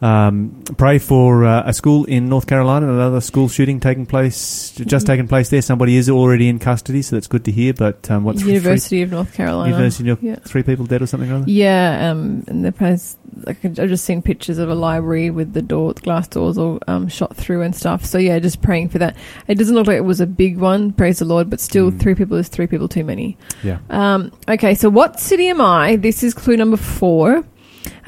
[0.00, 5.06] um, pray for uh, a school in North Carolina, another school shooting taking place, just
[5.06, 5.62] taking place there.
[5.62, 7.74] Somebody is already in custody, so that's good to hear.
[7.74, 9.70] But um, what's University of North Carolina.
[9.70, 10.36] University of Yeah.
[10.36, 11.44] three people dead or something or other?
[11.50, 15.62] Yeah, um, and the place, like I've just seen pictures of a library with the
[15.62, 18.04] door, the glass doors all um, shot through and stuff.
[18.04, 19.16] So yeah, just praying for that.
[19.48, 22.00] It doesn't look like it was a big one, praise the Lord, but still, Mm.
[22.00, 23.36] three people is three people too many.
[23.62, 23.78] Yeah.
[23.90, 25.96] Um, okay, so what city am I?
[25.96, 27.44] This is clue number four.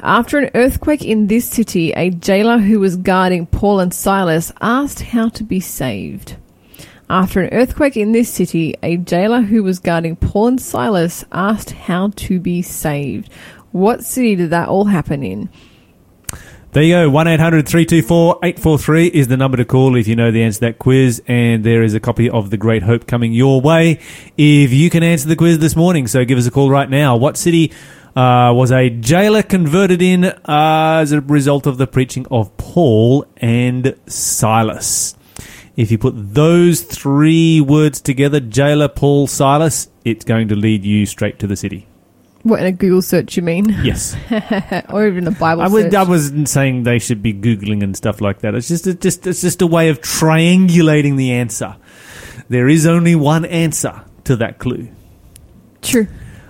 [0.03, 5.01] After an earthquake in this city, a jailer who was guarding Paul and Silas asked
[5.01, 6.37] how to be saved.
[7.07, 11.71] After an earthquake in this city, a jailer who was guarding Paul and Silas asked
[11.71, 13.31] how to be saved.
[13.71, 15.49] What city did that all happen in?
[16.71, 17.09] There you go.
[17.09, 20.65] 1 800 324 843 is the number to call if you know the answer to
[20.67, 21.21] that quiz.
[21.27, 23.99] And there is a copy of The Great Hope coming your way
[24.37, 26.07] if you can answer the quiz this morning.
[26.07, 27.17] So give us a call right now.
[27.17, 27.73] What city
[28.15, 33.25] uh, was a jailer converted in uh, as a result of the preaching of Paul
[33.37, 35.15] and Silas?
[35.77, 41.05] If you put those three words together, jailer, Paul, Silas, it's going to lead you
[41.05, 41.87] straight to the city.
[42.43, 44.15] What in a Google search you mean, Yes.
[44.89, 45.93] or even a Bible I was search?
[45.93, 48.55] I wasn't saying they should be googling and stuff like that.
[48.55, 51.75] It's just a, just it's just a way of triangulating the answer.
[52.49, 54.89] There is only one answer to that clue.
[55.81, 56.07] True.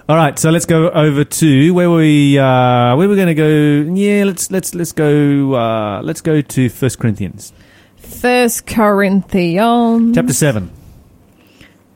[0.09, 3.93] All right, so let's go over to where we uh, where we're going to go.
[3.93, 7.53] Yeah, let's let's let's go uh, let's go to First Corinthians
[7.97, 10.15] First Corinthians.
[10.15, 10.71] chapter seven.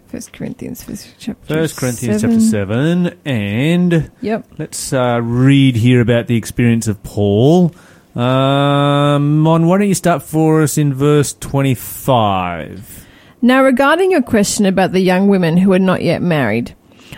[0.08, 0.84] First Corinthians.
[0.84, 1.54] First chapter.
[1.54, 2.36] First Corinthians seven.
[2.40, 4.48] chapter seven, and Yep.
[4.60, 7.74] let's uh, read here about the experience of Paul.
[8.16, 13.06] Um, Mon, why don't you start for us in verse twenty-five?
[13.42, 16.76] Now, regarding your question about the young women who are not yet married,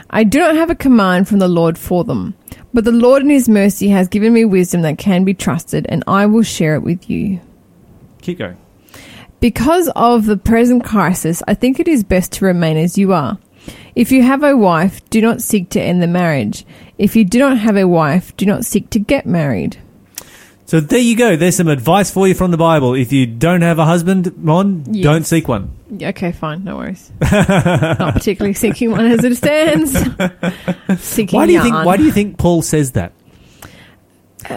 [0.09, 2.35] I do not have a command from the Lord for them,
[2.73, 6.03] but the Lord in His mercy has given me wisdom that can be trusted, and
[6.07, 7.41] I will share it with you.
[8.21, 8.57] Keep going.
[9.39, 13.37] Because of the present crisis, I think it is best to remain as you are.
[13.95, 16.65] If you have a wife, do not seek to end the marriage.
[16.97, 19.77] If you do not have a wife, do not seek to get married.
[20.67, 21.35] So there you go.
[21.37, 22.93] There's some advice for you from the Bible.
[22.93, 25.01] If you don't have a husband, Mon, Yes.
[25.03, 25.71] don't seek one.
[26.01, 27.09] Okay, fine, no worries.
[27.21, 29.91] not particularly seeking one as it stands.
[31.01, 31.73] seeking Why do you think?
[31.73, 33.13] Why do you think Paul says that?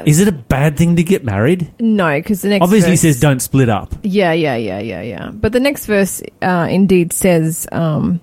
[0.05, 1.73] Is it a bad thing to get married?
[1.81, 3.95] No, because the next Obviously, he verse- says don't split up.
[4.03, 5.31] Yeah, yeah, yeah, yeah, yeah.
[5.31, 8.21] But the next verse uh, indeed says, um,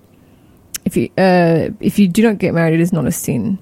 [0.84, 3.58] if you uh, if you do not get married, it is not a sin,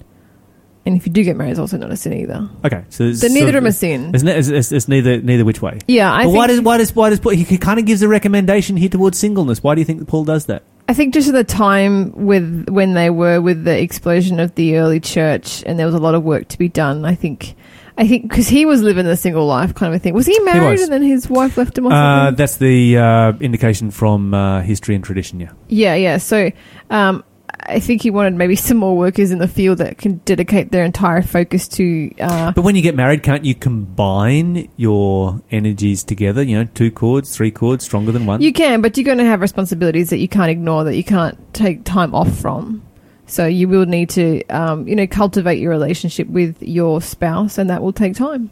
[0.87, 2.49] and if you do get married, it's also not a sin either.
[2.65, 4.11] Okay, so it's So neither of them are sin.
[4.15, 5.79] It's, ne- it's, it's, it's neither neither which way.
[5.87, 8.01] Yeah, I but think why does why does why does Paul, he kind of gives
[8.01, 9.61] a recommendation here towards singleness?
[9.61, 10.63] Why do you think that Paul does that?
[10.89, 14.77] I think just at the time with when they were with the explosion of the
[14.77, 17.05] early church, and there was a lot of work to be done.
[17.05, 17.55] I think.
[17.99, 20.13] I think because he was living the single life kind of a thing.
[20.13, 20.83] Was he married was.
[20.83, 22.35] and then his wife left him or Uh, something?
[22.35, 25.39] that's the uh, indication from uh, history and tradition.
[25.39, 25.49] Yeah.
[25.67, 26.17] Yeah, yeah.
[26.19, 26.51] So
[26.91, 27.23] um,
[27.59, 30.83] I think he wanted maybe some more workers in the field that can dedicate their
[30.83, 32.11] entire focus to.
[32.19, 36.43] Uh, But when you get married, can't you combine your energies together?
[36.43, 38.41] You know, two cords, three cords, stronger than one.
[38.41, 41.37] you can, but you're going to have responsibilities that you can't ignore, that you can't
[41.53, 42.83] take time off from.
[43.29, 47.69] So you will need to, um, you know, cultivate your relationship with your spouse, and
[47.69, 48.49] that will take time.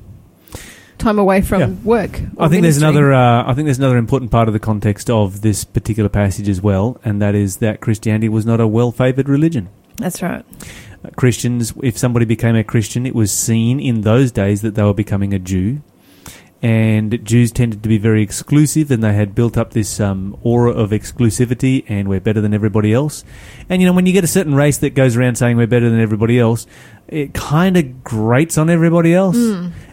[0.98, 1.70] Time away from Yeah.
[1.84, 2.22] work.
[2.38, 3.14] or I think there's another.
[3.14, 6.62] Uh, I think there's another important part of the context of this particular passage as
[6.62, 9.70] well, and that is that Christianity was not a well-favored religion.
[9.98, 10.44] That's right.
[11.04, 14.84] Uh, Christians, if somebody became a Christian, it was seen in those days that they
[14.84, 15.82] were becoming a Jew,
[16.62, 20.72] and Jews tended to be very exclusive, and they had built up this um, aura
[20.72, 23.24] of exclusivity, and we're better than everybody else.
[23.70, 25.90] And you know, when you get a certain race that goes around saying we're better
[25.90, 26.66] than everybody else,
[27.08, 29.36] it kind of grates on everybody else.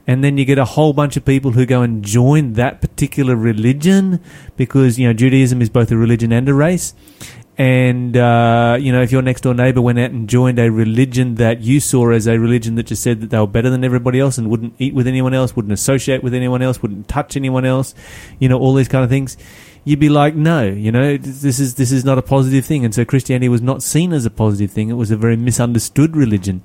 [0.07, 3.37] And then you get a whole bunch of people who go and join that particular
[3.37, 4.21] religion
[4.57, 6.95] because you know Judaism is both a religion and a race.
[7.59, 11.35] And uh, you know if your next door neighbor went out and joined a religion
[11.37, 14.19] that you saw as a religion that just said that they were better than everybody
[14.19, 17.65] else and wouldn't eat with anyone else, wouldn't associate with anyone else, wouldn't touch anyone
[17.65, 17.95] else,
[18.39, 19.37] you know all these kind of things,
[19.85, 22.85] you'd be like, no, you know this is this is not a positive thing.
[22.85, 24.89] And so Christianity was not seen as a positive thing.
[24.89, 26.63] It was a very misunderstood religion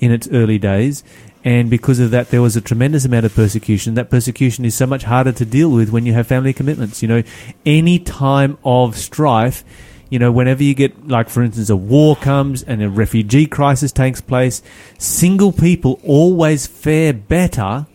[0.00, 1.02] in its early days.
[1.44, 3.94] And because of that, there was a tremendous amount of persecution.
[3.94, 7.00] That persecution is so much harder to deal with when you have family commitments.
[7.00, 7.22] You know,
[7.64, 9.64] any time of strife,
[10.10, 13.92] you know, whenever you get, like, for instance, a war comes and a refugee crisis
[13.92, 14.62] takes place,
[14.98, 17.86] single people always fare better,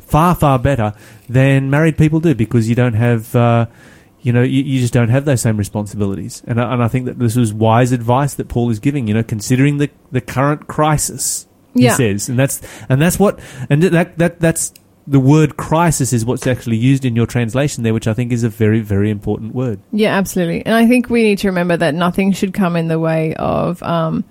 [0.00, 0.92] far, far better
[1.28, 3.66] than married people do because you don't have, uh,
[4.20, 6.42] you know, you, you just don't have those same responsibilities.
[6.46, 9.14] And I, and I think that this was wise advice that Paul is giving, you
[9.14, 11.96] know, considering the, the current crisis, he Yeah.
[11.96, 12.28] says.
[12.28, 14.74] And that's, and that's what, and that, that, that's,
[15.06, 18.44] the word crisis is what's actually used in your translation there, which I think is
[18.44, 19.80] a very, very important word.
[19.90, 20.64] Yeah, absolutely.
[20.64, 23.82] And I think we need to remember that nothing should come in the way of,
[23.82, 24.24] um,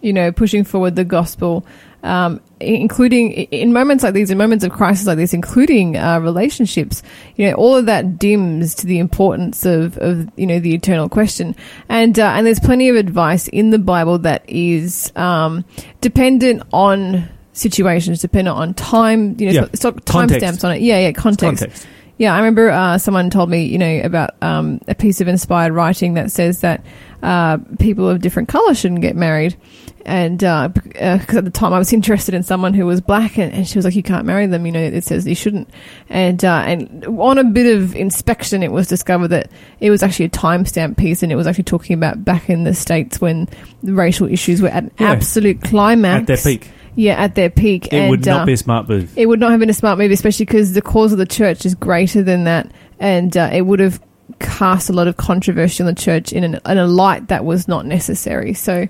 [0.00, 1.66] you know, pushing forward the gospel,
[2.02, 7.02] um, including in moments like these, in moments of crisis like this, including uh, relationships.
[7.36, 11.08] You know, all of that dims to the importance of, of you know, the eternal
[11.08, 11.56] question.
[11.88, 15.64] And uh, and there's plenty of advice in the Bible that is um,
[16.00, 19.36] dependent on situations, dependent on time.
[19.38, 19.66] You know, Yeah.
[19.72, 20.44] it's got Context.
[20.44, 20.82] timestamps on it.
[20.82, 21.60] Yeah, yeah, context.
[21.62, 21.86] Context.
[22.18, 25.72] Yeah, I remember uh, someone told me, you know, about um, a piece of inspired
[25.72, 26.84] writing that says that
[27.22, 29.56] uh, people of different colour shouldn't get married.
[30.04, 33.66] And because at the time I was interested in someone who was black, and, and
[33.68, 35.68] she was like, "You can't marry them." You know, it says you shouldn't.
[36.08, 40.24] And uh, and on a bit of inspection, it was discovered that it was actually
[40.26, 43.48] a timestamp piece, and it was actually talking about back in the states when
[43.84, 45.12] the racial issues were at an Yeah.
[45.12, 46.70] absolute climax At their peak.
[46.94, 47.86] Yeah, at their peak.
[47.86, 49.16] It and, would not uh, be a smart move.
[49.16, 51.64] it would not have been a smart move, especially because the cause of the church
[51.64, 54.00] is greater than that, and uh, it would have
[54.38, 57.68] cast a lot of controversy on the church in, an, in a light that was
[57.68, 58.54] not necessary.
[58.54, 58.88] So,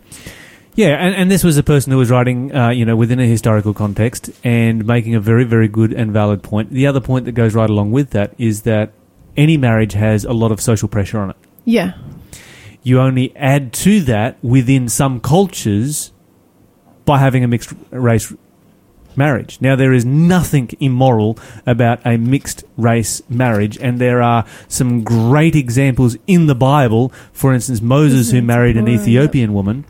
[0.74, 3.26] Yeah, and, and this was a person who was writing, uh, you know, within a
[3.26, 6.70] historical context and making a very, very good and valid point.
[6.70, 8.92] The other point that goes right along with that is that
[9.36, 11.36] any marriage has a lot of social pressure on it.
[11.64, 11.94] yeah,
[12.82, 16.12] You only add to that within some cultures
[17.04, 18.32] by having a mixed race
[19.16, 19.58] marriage.
[19.60, 25.54] Now, there is nothing immoral about a mixed race marriage, and there are some great
[25.54, 27.12] examples in the Bible.
[27.32, 29.84] For instance, Moses, who married an Ethiopian woman,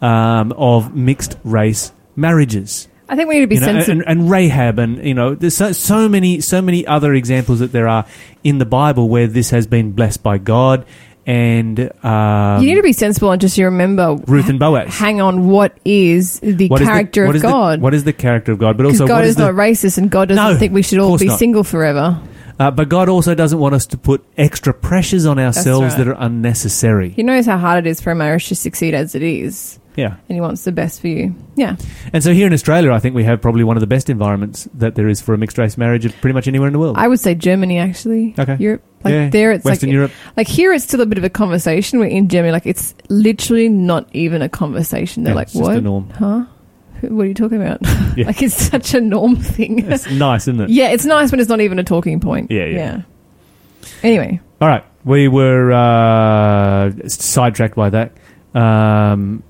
[0.00, 2.88] um, of mixed race marriages.
[3.08, 4.02] I think we need to be You know, sensitive.
[4.06, 7.70] and, and Rahab, and you know, there's so, so many, so many other examples that
[7.72, 8.06] there are
[8.42, 10.86] in the Bible where this has been blessed by God,
[11.26, 14.94] and um, you need to be sensible and just remember Ruth and Boaz.
[14.96, 17.80] hang on what is the What is character what of is the- God.
[17.80, 18.76] what is the character of God?
[18.76, 20.82] But also, God what is, is the, not racist and God doesn't No, think we
[20.82, 21.38] should all be not.
[21.38, 22.20] single forever.
[22.60, 25.98] uh, but God also doesn't want us to put extra pressures on ourselves right.
[25.98, 27.10] that are unnecessary.
[27.10, 30.16] He knows how hard it is for a marriage to succeed as it is, Yeah.
[30.28, 31.34] and He wants the best for you.
[31.56, 31.76] Yeah.
[32.12, 34.68] And so here in Australia, I think we have probably one of the best environments
[34.74, 36.96] that there is for a mixed race marriage pretty much anywhere in the world.
[36.98, 38.34] I would say Germany, actually.
[38.38, 38.56] Okay.
[38.60, 38.82] Europe.
[39.04, 40.12] Like Yeah, there, it's Western like Europe.
[40.36, 41.98] Like here, it's still a bit of a conversation.
[41.98, 45.24] We're in Germany, like it's literally not even a conversation.
[45.24, 45.76] They're Yeah, like, it's just "What?
[45.76, 46.10] a norm.
[46.10, 46.44] Huh?
[47.02, 47.80] What are you talking about?"
[48.16, 48.26] Yeah.
[48.26, 49.90] like it's such a norm thing.
[49.90, 50.70] It's nice, isn't it?
[50.70, 52.50] yeah, it's nice when it's not even a talking point.
[52.50, 53.02] Yeah, yeah.
[54.02, 58.12] Anyway, All right, we were uh, sidetracked by that.
[58.54, 59.42] Um,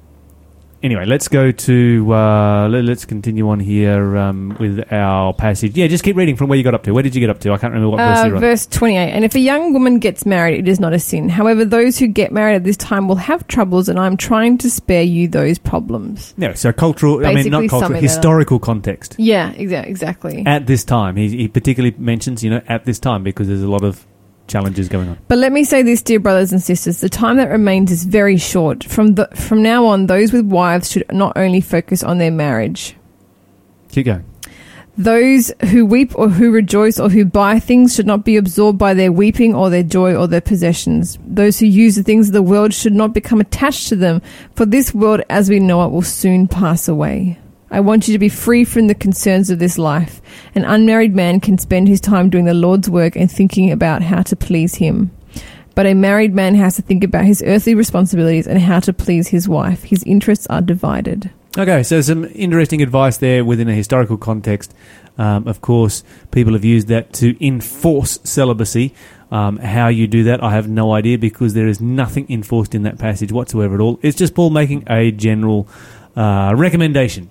[0.84, 5.76] anyway, let's go to uh, let, us continue on here um, with our passage.
[5.76, 6.92] Yeah, just keep reading from where you got up to.
[6.92, 7.52] Where did you get up to?
[7.52, 8.40] I can't remember what verse uh, you're on.
[8.40, 9.10] verse twenty-eight.
[9.10, 11.28] And if a young woman gets married, it is not a sin.
[11.28, 14.70] However, those who get married at this time will have troubles, and I'm trying to
[14.70, 16.34] spare you those problems.
[16.36, 17.26] No, so cultural.
[17.26, 17.80] I mean, not cultural.
[17.80, 18.16] summing that up.
[18.16, 19.16] Historical context.
[19.18, 20.44] Yeah, exa- exactly.
[20.46, 23.70] At this time, he, he particularly mentions, you know, at this time because there's a
[23.70, 24.06] lot of
[24.46, 25.18] challenges going on.
[25.28, 28.36] But let me say this, dear brothers and sisters: the time that remains is very
[28.36, 28.84] short.
[28.84, 32.96] From the from now on, those with wives should not only focus on their marriage.
[33.88, 34.24] Keep going.
[34.96, 38.94] Those who weep or who rejoice or who buy things should not be absorbed by
[38.94, 41.18] their weeping or their joy or their possessions.
[41.26, 44.22] Those who use the things of the world should not become attached to them,
[44.54, 47.38] for this world as we know it will soon pass away.
[47.74, 50.22] I want you to be free from the concerns of this life.
[50.54, 54.22] An unmarried man can spend his time doing the Lord's work and thinking about how
[54.22, 55.10] to please him.
[55.74, 59.26] But a married man has to think about his earthly responsibilities and how to please
[59.26, 59.82] his wife.
[59.82, 61.32] His interests are divided.
[61.58, 64.72] Okay, so some interesting advice there within a historical context.
[65.18, 68.94] Um, of course, people have used that to enforce celibacy.
[69.32, 72.84] Um, how you do that, I have no idea because there is nothing enforced in
[72.84, 73.98] that passage whatsoever at all.
[74.00, 75.66] It's just Paul making a general
[76.16, 77.30] uh, recommendation.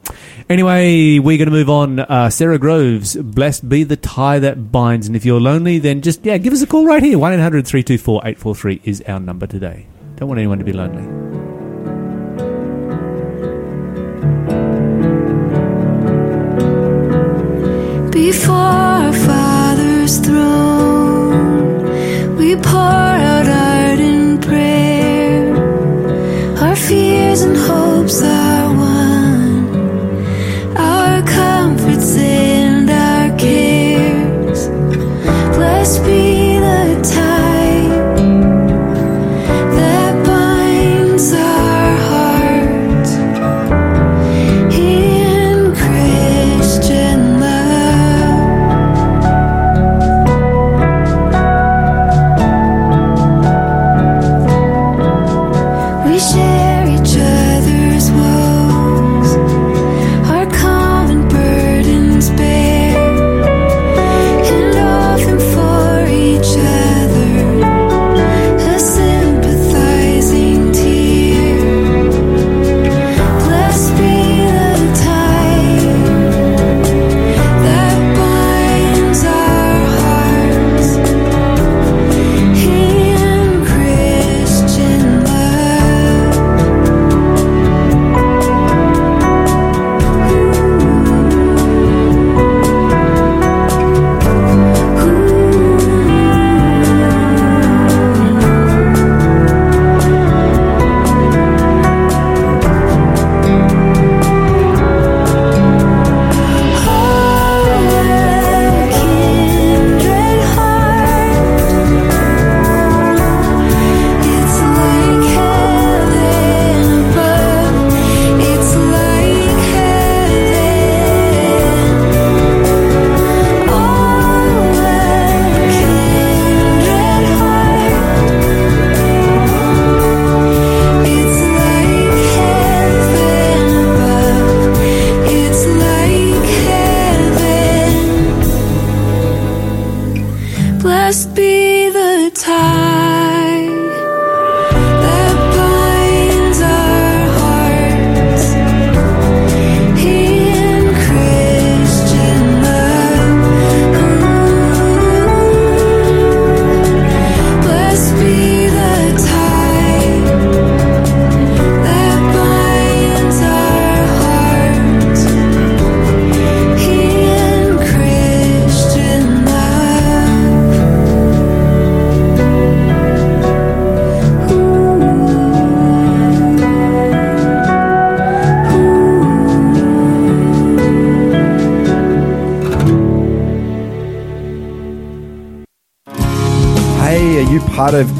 [0.50, 2.00] Anyway, we're going to move on.
[2.00, 5.08] Uh, Sara Groves, blessed be the tie that binds.
[5.08, 7.18] And if you're lonely, then just, yeah, give us a call right here.
[7.18, 9.88] 1 800 324 843 is our number today.
[10.18, 11.04] Don't want anyone to be lonely.
[18.12, 21.78] Before our Father's throne,
[22.38, 23.48] we pour out.
[23.48, 23.74] Our
[26.94, 28.93] fears and hopes are one,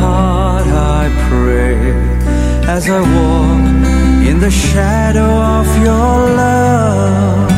[0.00, 1.76] Heart, I pray,
[2.76, 3.64] as I walk
[4.28, 7.50] in the shadow of your love.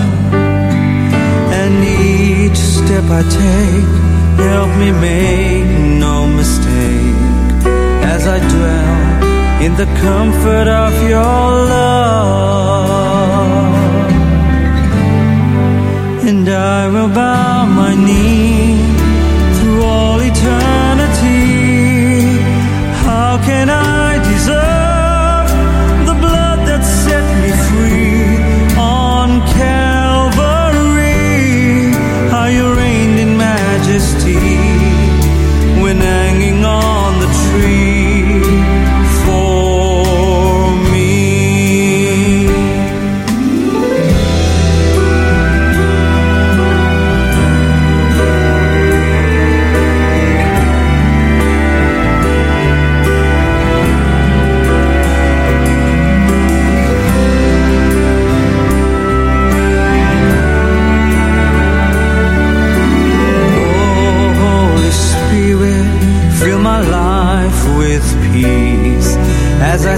[1.61, 3.91] And each step I take,
[4.51, 5.71] help me make
[6.07, 7.19] no mistake,
[8.15, 12.95] as I dwell in the comfort of your love
[16.27, 18.79] and I will bow my knee
[19.57, 20.74] through all eternity.
[23.45, 24.04] Can I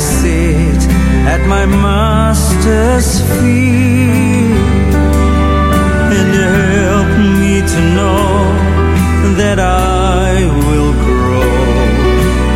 [0.07, 0.83] sit
[1.35, 3.09] at my master's
[3.41, 4.95] feet
[6.19, 7.11] and help
[7.43, 8.27] me to know
[9.41, 10.31] that I
[10.67, 11.53] will grow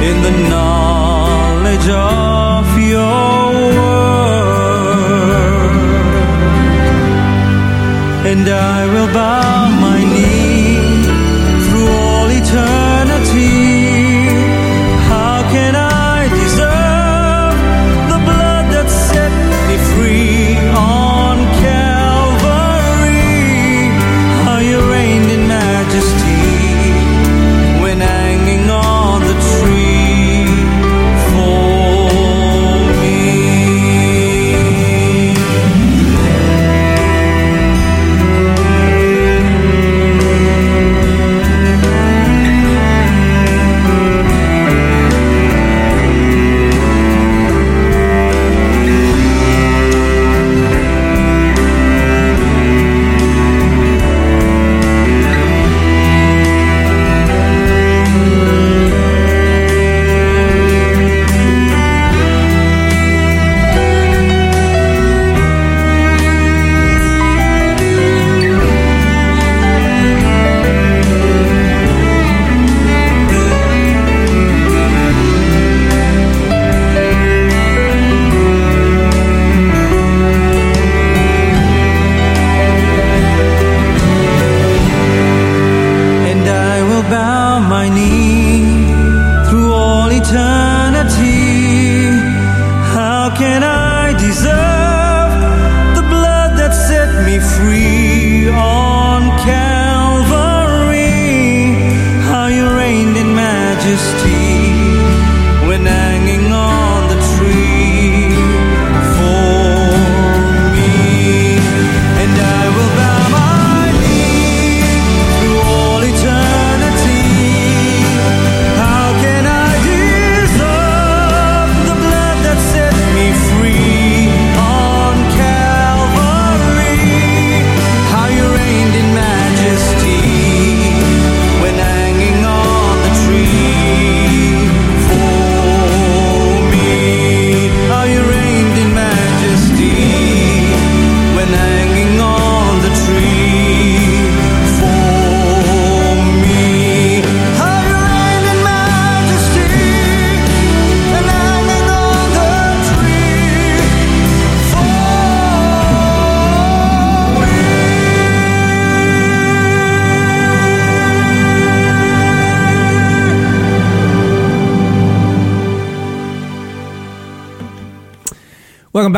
[0.09, 3.45] in the knowledge of your
[3.77, 4.11] word,
[8.31, 9.90] and I will bow my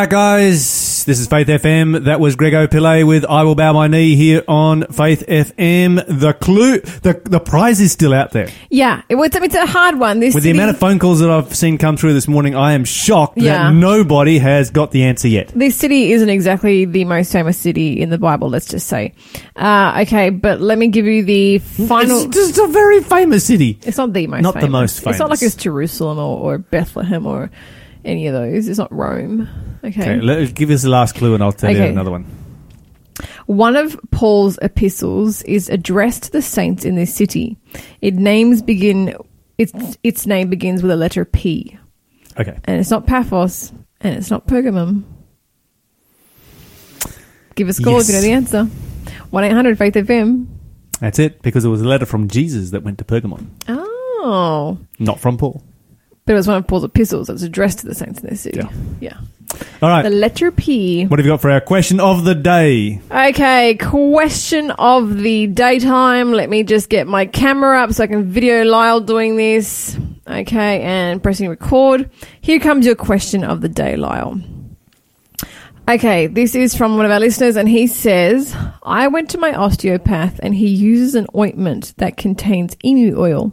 [0.02, 1.04] back, guys.
[1.04, 2.04] This is Faith FM.
[2.06, 6.04] That was Grego Pillay with "I Will Bow My Knee" here on Faith FM.
[6.20, 8.48] The clue, the the prize is still out there.
[8.68, 10.18] Yeah, it, was- it's a hard one.
[10.18, 12.56] This With the city- amount of phone calls that I've seen come through this morning,
[12.56, 13.64] I am shocked Yeah.
[13.70, 15.48] that nobody has got the answer yet.
[15.54, 19.14] This city isn't exactly the most famous city in the Bible, let's just say.
[19.54, 22.22] Uh, okay, but let me give you the final.
[22.24, 23.78] It's just a very famous city.
[23.84, 25.00] It's not the most Not the most.
[25.00, 25.14] famous.
[25.14, 27.50] It's not like it's Jerusalem or, or Bethlehem or
[28.04, 28.68] any of those.
[28.68, 29.48] It's not Rome.
[29.84, 30.00] Okay.
[30.00, 32.24] Okay, let, give us the last clue, and I'll tell you another one.
[33.46, 37.58] One of Paul's epistles is addressed to the saints in this city.
[38.00, 39.14] It names begin
[39.58, 41.78] its its name begins with a letter P.
[42.38, 45.04] Okay, And it's not Paphos and it's not Pergamum.
[47.54, 48.64] Give us a call if you know the answer.
[49.30, 50.46] 1 800 Faith FM.
[51.00, 51.42] that's it.
[51.42, 54.78] Because it was a letter from Jesus that went to Pergamon, Oh.
[54.98, 55.62] not from Paul.
[56.24, 58.58] But it was one of Paul's epistles that's addressed to the saints in this city.
[58.58, 58.70] Yeah.
[59.00, 59.16] Yeah.
[59.82, 61.04] All right, The letter P.
[61.06, 63.00] what have you got for our question of the day?
[63.10, 66.32] Okay, question of the daytime.
[66.32, 69.98] Let me just get my camera up so I can video Lyle doing this.
[70.26, 72.08] Okay, and pressing record.
[72.40, 74.40] Here comes your question of the day, Lyle.
[75.88, 79.52] Okay, this is from one of our listeners, and he says, I went to my
[79.52, 83.52] osteopath and he uses an ointment that contains emu oil.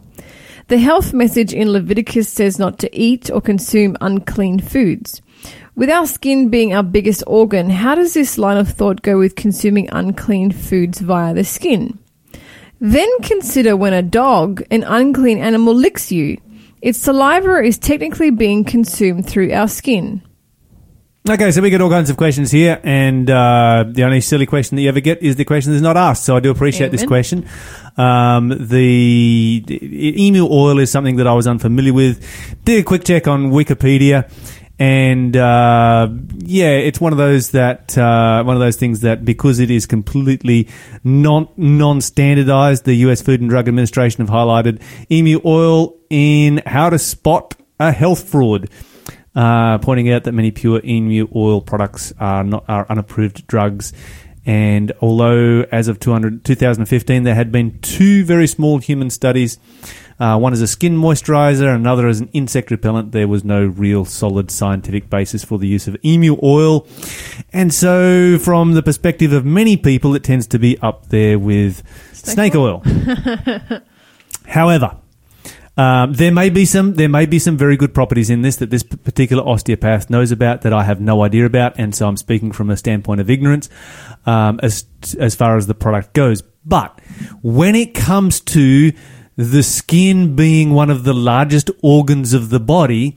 [0.70, 5.20] The health message in Leviticus says not to eat or consume unclean foods.
[5.74, 9.34] With our skin being our biggest organ, how does this line of thought go with
[9.34, 11.98] consuming unclean foods via the skin?
[12.78, 16.40] Then consider when a dog, an unclean animal, licks you.
[16.80, 20.22] Its saliva is technically being consumed through our skin.
[21.30, 24.74] Okay, so we get all kinds of questions here, and uh, the only silly question
[24.74, 26.24] that you ever get is the question that's not asked.
[26.24, 27.48] So I do appreciate this question.
[27.96, 32.64] Um, the, the emu oil is something that I was unfamiliar with.
[32.64, 34.28] Did a quick check on Wikipedia,
[34.80, 36.08] and uh,
[36.38, 39.86] yeah, it's one of those that uh, one of those things that because it is
[39.86, 40.66] completely
[41.04, 43.22] non non standardized, the U.S.
[43.22, 48.68] Food and Drug Administration have highlighted emu oil in how to spot a health fraud.
[49.34, 53.92] Uh, pointing out that many pure emu oil products are not are unapproved drugs,
[54.44, 59.58] and although as of 200, 2015 there had been two very small human studies,
[60.18, 64.04] uh, one as a skin moisturizer, another as an insect repellent, there was no real
[64.04, 66.84] solid scientific basis for the use of emu oil,
[67.52, 71.84] and so from the perspective of many people, it tends to be up there with
[72.12, 72.82] snake, oil.
[74.46, 74.99] However.
[75.76, 78.70] Um, there may be some there may be some very good properties in this that
[78.70, 82.52] this particular osteopath knows about that I have no idea about, and so I'm speaking
[82.52, 83.70] from a standpoint of ignorance
[84.26, 84.84] um, as
[85.18, 86.42] as far as the product goes.
[86.64, 87.00] But
[87.42, 88.92] when it comes to
[89.36, 93.16] the skin being one of the largest organs of the body,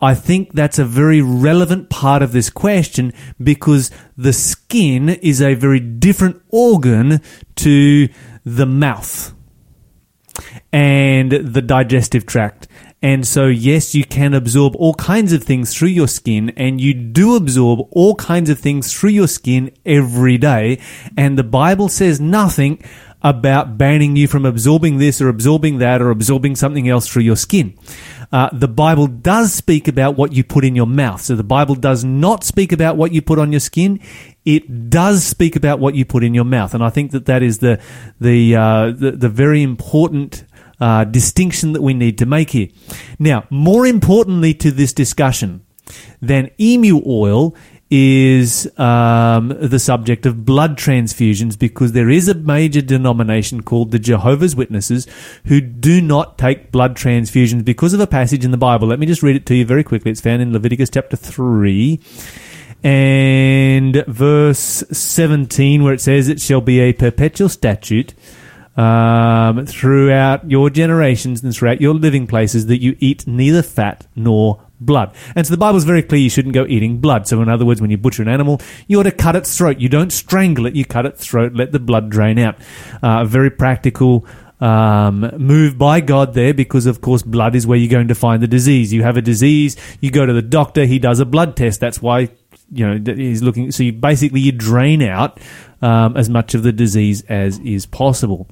[0.00, 5.54] I think that's a very relevant part of this question because the skin is a
[5.54, 7.22] very different organ
[7.56, 8.08] to
[8.44, 9.32] the mouth
[10.72, 12.68] and the digestive tract.
[13.02, 16.94] And so, yes, you can absorb all kinds of things through your skin, and you
[16.94, 20.80] do absorb all kinds of things through your skin every day.
[21.16, 22.80] And the Bible says nothing
[23.22, 27.36] about banning you from absorbing this or absorbing that or absorbing something else through your
[27.36, 27.76] skin.
[28.32, 31.20] Uh, the Bible does speak about what you put in your mouth.
[31.20, 34.00] So the Bible does not speak about what you put on your skin.
[34.44, 37.42] It does speak about what you put in your mouth, and I think that that
[37.42, 37.80] is the
[38.20, 40.44] the uh, the, the very important
[40.80, 42.68] uh, distinction that we need to make here.
[43.18, 45.64] Now, more importantly to this discussion
[46.20, 47.54] than emu oil
[47.94, 53.98] is um, the subject of blood transfusions because there is a major denomination called the
[53.98, 55.06] Jehovah's Witnesses
[55.44, 58.88] who do not take blood transfusions because of a passage in the Bible.
[58.88, 60.10] Let me just read it to you very quickly.
[60.10, 62.00] It's found in Leviticus chapter 3
[62.82, 68.14] and verse 17 where it says, It shall be a perpetual statute
[68.76, 74.64] um, throughout your generations and throughout your living places that you eat neither fat nor
[74.80, 75.14] blood.
[75.36, 77.28] And so the Bible's very clear you shouldn't go eating blood.
[77.28, 79.78] So in other words, when you butcher an animal, you ought to cut its throat.
[79.78, 82.56] You don't strangle it, you cut its throat, let the blood drain out.
[83.02, 84.26] Uh, very practical
[84.60, 88.42] um, move by God there because, of course, blood is where you're going to find
[88.42, 88.92] the disease.
[88.92, 91.80] You have a disease, you go to the doctor, he does a blood test.
[91.80, 92.30] That's why,
[92.72, 93.70] you know, he's looking.
[93.70, 95.38] So you basically you drain out
[95.82, 98.48] um, as much of the disease as is possible.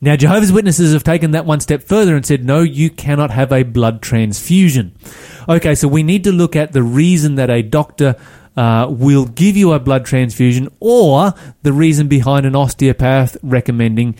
[0.00, 3.50] Now, Jehovah's Witnesses have taken that one step further and said, no, you cannot have
[3.50, 4.94] a blood transfusion.
[5.48, 8.14] Okay, so we need to look at the reason that a doctor
[8.56, 11.32] uh, will give you a blood transfusion or
[11.62, 14.16] the reason behind an osteopath recommending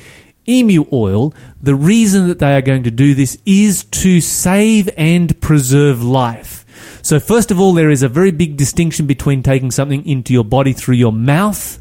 [0.48, 1.34] emu oil.
[1.60, 6.65] The reason that they are going to do this is to save and preserve life.
[7.06, 10.42] So, first of all, there is a very big distinction between taking something into your
[10.42, 11.80] body through your mouth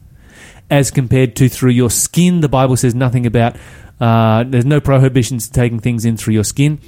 [0.69, 2.41] as compared to through your skin.
[2.41, 3.55] The Bible says nothing about,
[3.99, 6.80] uh, there's no prohibitions to taking things in through your skin.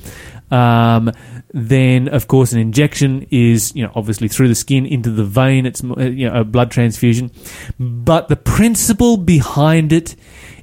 [0.51, 1.11] Um,
[1.51, 5.65] then, of course, an injection is, you know, obviously through the skin into the vein.
[5.65, 7.31] It's uh, you know, a blood transfusion.
[7.79, 10.15] But the principle behind it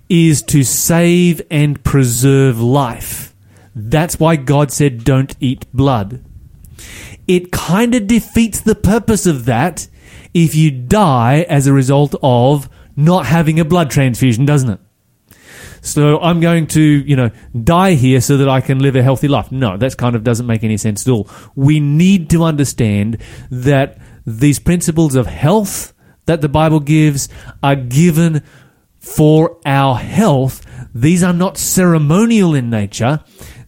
[0.09, 3.35] is to save and preserve life.
[3.75, 6.25] That's why God said, don't eat blood.
[7.27, 9.89] It kind of defeats the purpose of that
[10.33, 14.81] if you die as a result of not having a blood transfusion, doesn't it?
[15.81, 17.31] So I'm going to, you know,
[17.63, 19.53] die here so that I can live a healthy life.
[19.53, 21.29] No, that kind of doesn't make any sense at all.
[21.55, 23.19] We need to understand
[23.51, 25.93] that these principles of health
[26.25, 27.29] that the Bible gives
[27.63, 28.43] are given
[28.99, 30.65] for our health.
[30.95, 33.23] These are not ceremonial in nature.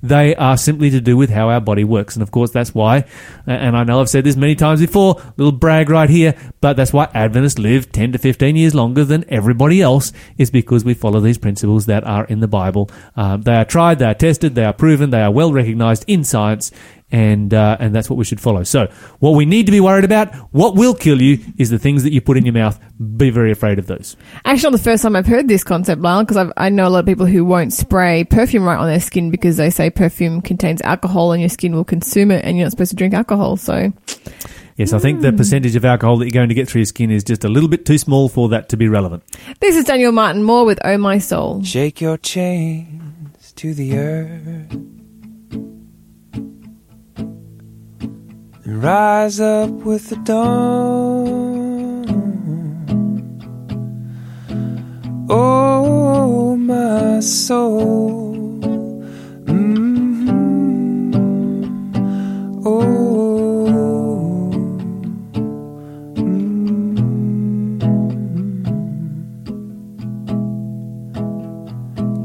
[0.06, 2.14] They are simply to do with how our body works.
[2.14, 3.04] And of course, that's why,
[3.46, 6.92] and I know I've said this many times before, little brag right here, but that's
[6.92, 11.20] why Adventists live 10 to 15 years longer than everybody else, is because we follow
[11.20, 12.90] these principles that are in the Bible.
[13.16, 16.24] Um, they are tried, they are tested, they are proven, they are well recognized in
[16.24, 16.70] science,
[17.12, 18.64] and uh, and that's what we should follow.
[18.64, 18.86] So,
[19.20, 22.12] what we need to be worried about, what will kill you, is the things that
[22.12, 22.80] you put in your mouth.
[23.16, 24.16] Be very afraid of those.
[24.44, 27.00] Actually, not the first time I've heard this concept, Lyle, because I know a lot
[27.00, 30.82] of people who won't spray perfume right on their skin because they say perfume contains
[30.82, 33.56] alcohol and your skin will consume it and you're not supposed to drink alcohol.
[33.56, 33.92] So,
[34.76, 37.10] Yes, I think the percentage of alcohol that you're going to get through your skin
[37.10, 39.22] is just a little bit too small for that to be relevant.
[39.60, 41.62] this is Daniel Martin Moore with Oh My Soul.
[41.62, 44.95] Shake your chains to the earth.
[48.66, 52.06] and rise up with the dawn.
[55.30, 58.58] Oh, my soul.
[59.44, 60.30] Mm-hmm.
[62.66, 63.70] Oh.
[66.16, 67.06] Mm-hmm.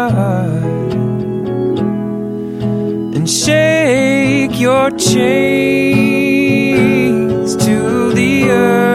[3.23, 5.15] and shake your chains
[7.55, 8.92] to the earth.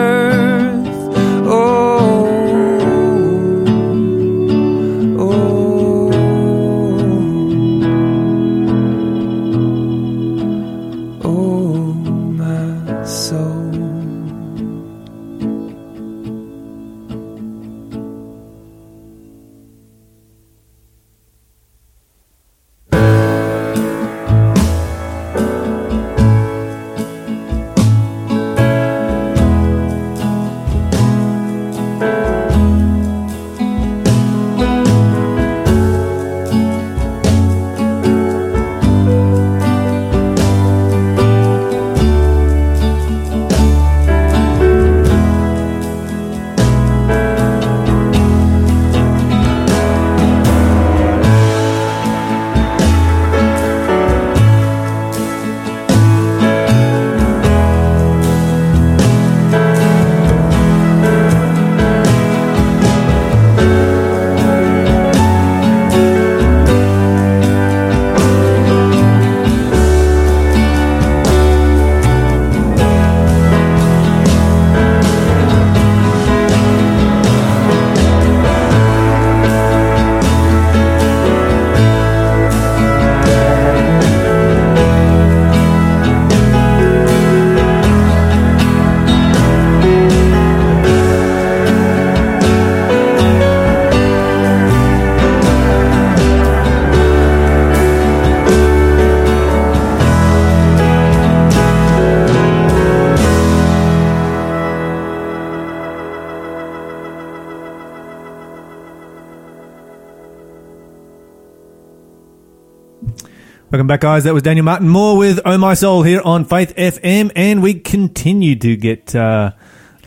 [113.78, 114.24] Welcome back, guys.
[114.24, 117.74] That was Daniel Martin Moore with Oh My Soul here on Faith FM, and we
[117.74, 119.52] continue to get uh,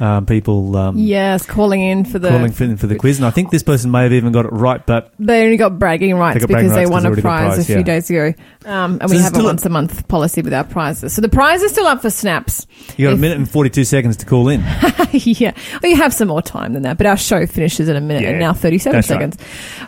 [0.01, 2.29] uh, people um, Yes, calling in for the.
[2.29, 4.51] calling for, for the quiz, and I think this person may have even got it
[4.51, 7.21] right, but They only got bragging rights got because bragging they rights a they already
[7.21, 7.81] got prize, a few yeah.
[7.83, 8.33] days ago.
[8.65, 11.13] Um, and So we have a a- once a month policy with our prizes.
[11.13, 12.65] So the prize is still up for snaps.
[12.97, 14.61] you got If- a minute and 42 seconds to call in.
[15.11, 15.51] yeah.
[15.83, 18.23] Well, you have some more time than that, but our show finishes in a minute
[18.25, 19.15] and now 37 that's right.
[19.15, 19.37] seconds.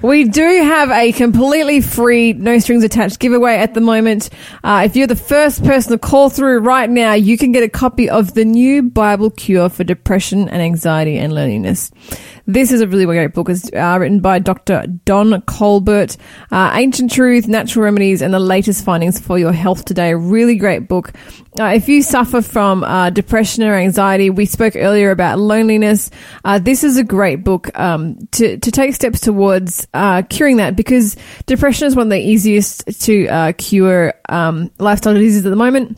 [0.03, 4.30] We do have a completely free, no strings attached giveaway at the moment.
[4.64, 7.70] Uh, if you're the first person to call through right now, you can get a
[7.70, 10.03] copy of the new Bible Cure for Depression
[10.49, 11.91] and Anxiety and Loneliness.
[12.45, 13.49] This is a really great book.
[13.49, 14.86] It's uh, written by Dr.
[15.06, 16.18] Don Colbert.
[16.51, 20.12] Uh, Ancient Truth, Natural Remedies, and the latest findings for your health today.
[20.12, 21.14] A really great book.
[21.60, 26.12] Uh, if you suffer from uh, depression or anxiety, we spoke earlier about loneliness.
[26.43, 30.76] Uh, this is a great book um, to to take steps towards uh, curing that
[30.76, 35.97] because depression is one of the easiest to cure um, lifestyle diseases at the moment.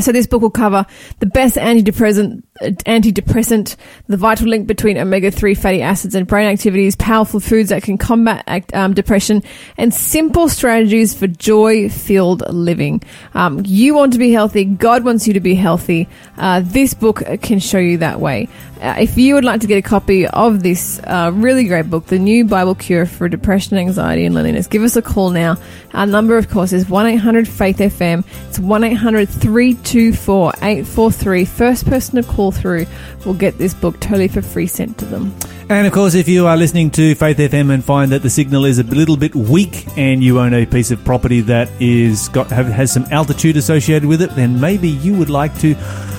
[0.00, 0.86] So this book will cover
[1.18, 3.76] the best antidepressant, antidepressant,
[4.06, 8.42] the vital link between omega-3 fatty acids and brain activities, powerful foods that can combat
[8.46, 9.42] act- um, depression,
[9.76, 13.02] and simple strategies for joy-filled living.
[13.34, 14.64] Um, you want to be healthy.
[14.64, 16.08] God wants you to be healthy.
[16.38, 18.48] Uh, this book can show you that way.
[18.82, 22.06] Uh, if you would like to get a copy of this uh, really great book,
[22.06, 25.56] The New Bible Cure for Depression, Anxiety, and Loneliness, give us a call now.
[25.94, 28.24] Our number, of course, is 1 800 Faith FM.
[28.48, 31.44] It's 1 800 324 843.
[31.44, 32.86] First person to call through
[33.24, 35.32] will get this book totally for free sent to them.
[35.72, 38.66] And of course, if you are listening to Faith FM and find that the signal
[38.66, 42.48] is a little bit weak and you own a piece of property that is got
[42.50, 45.70] have, has some altitude associated with it, then maybe you would like to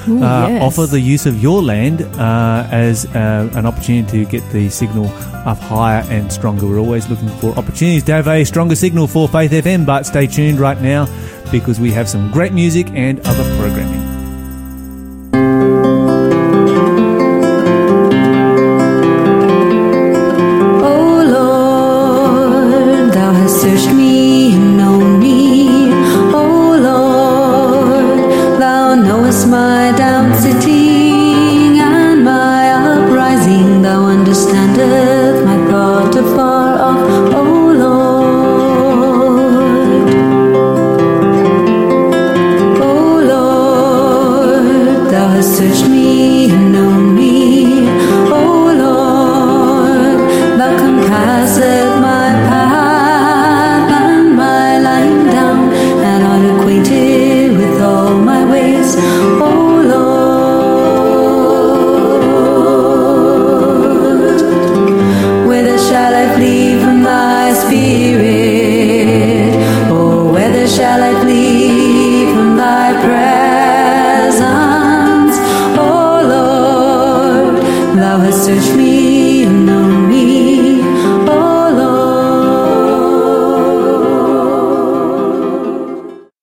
[0.10, 0.64] Ooh, uh, yes.
[0.64, 5.06] offer the use of your land uh, as uh, an opportunity to get the signal
[5.46, 6.66] up higher and stronger.
[6.66, 10.26] We're always looking for opportunities to have a stronger signal for Faith FM, but stay
[10.26, 11.06] tuned right now
[11.52, 14.03] because we have some great music and other programming.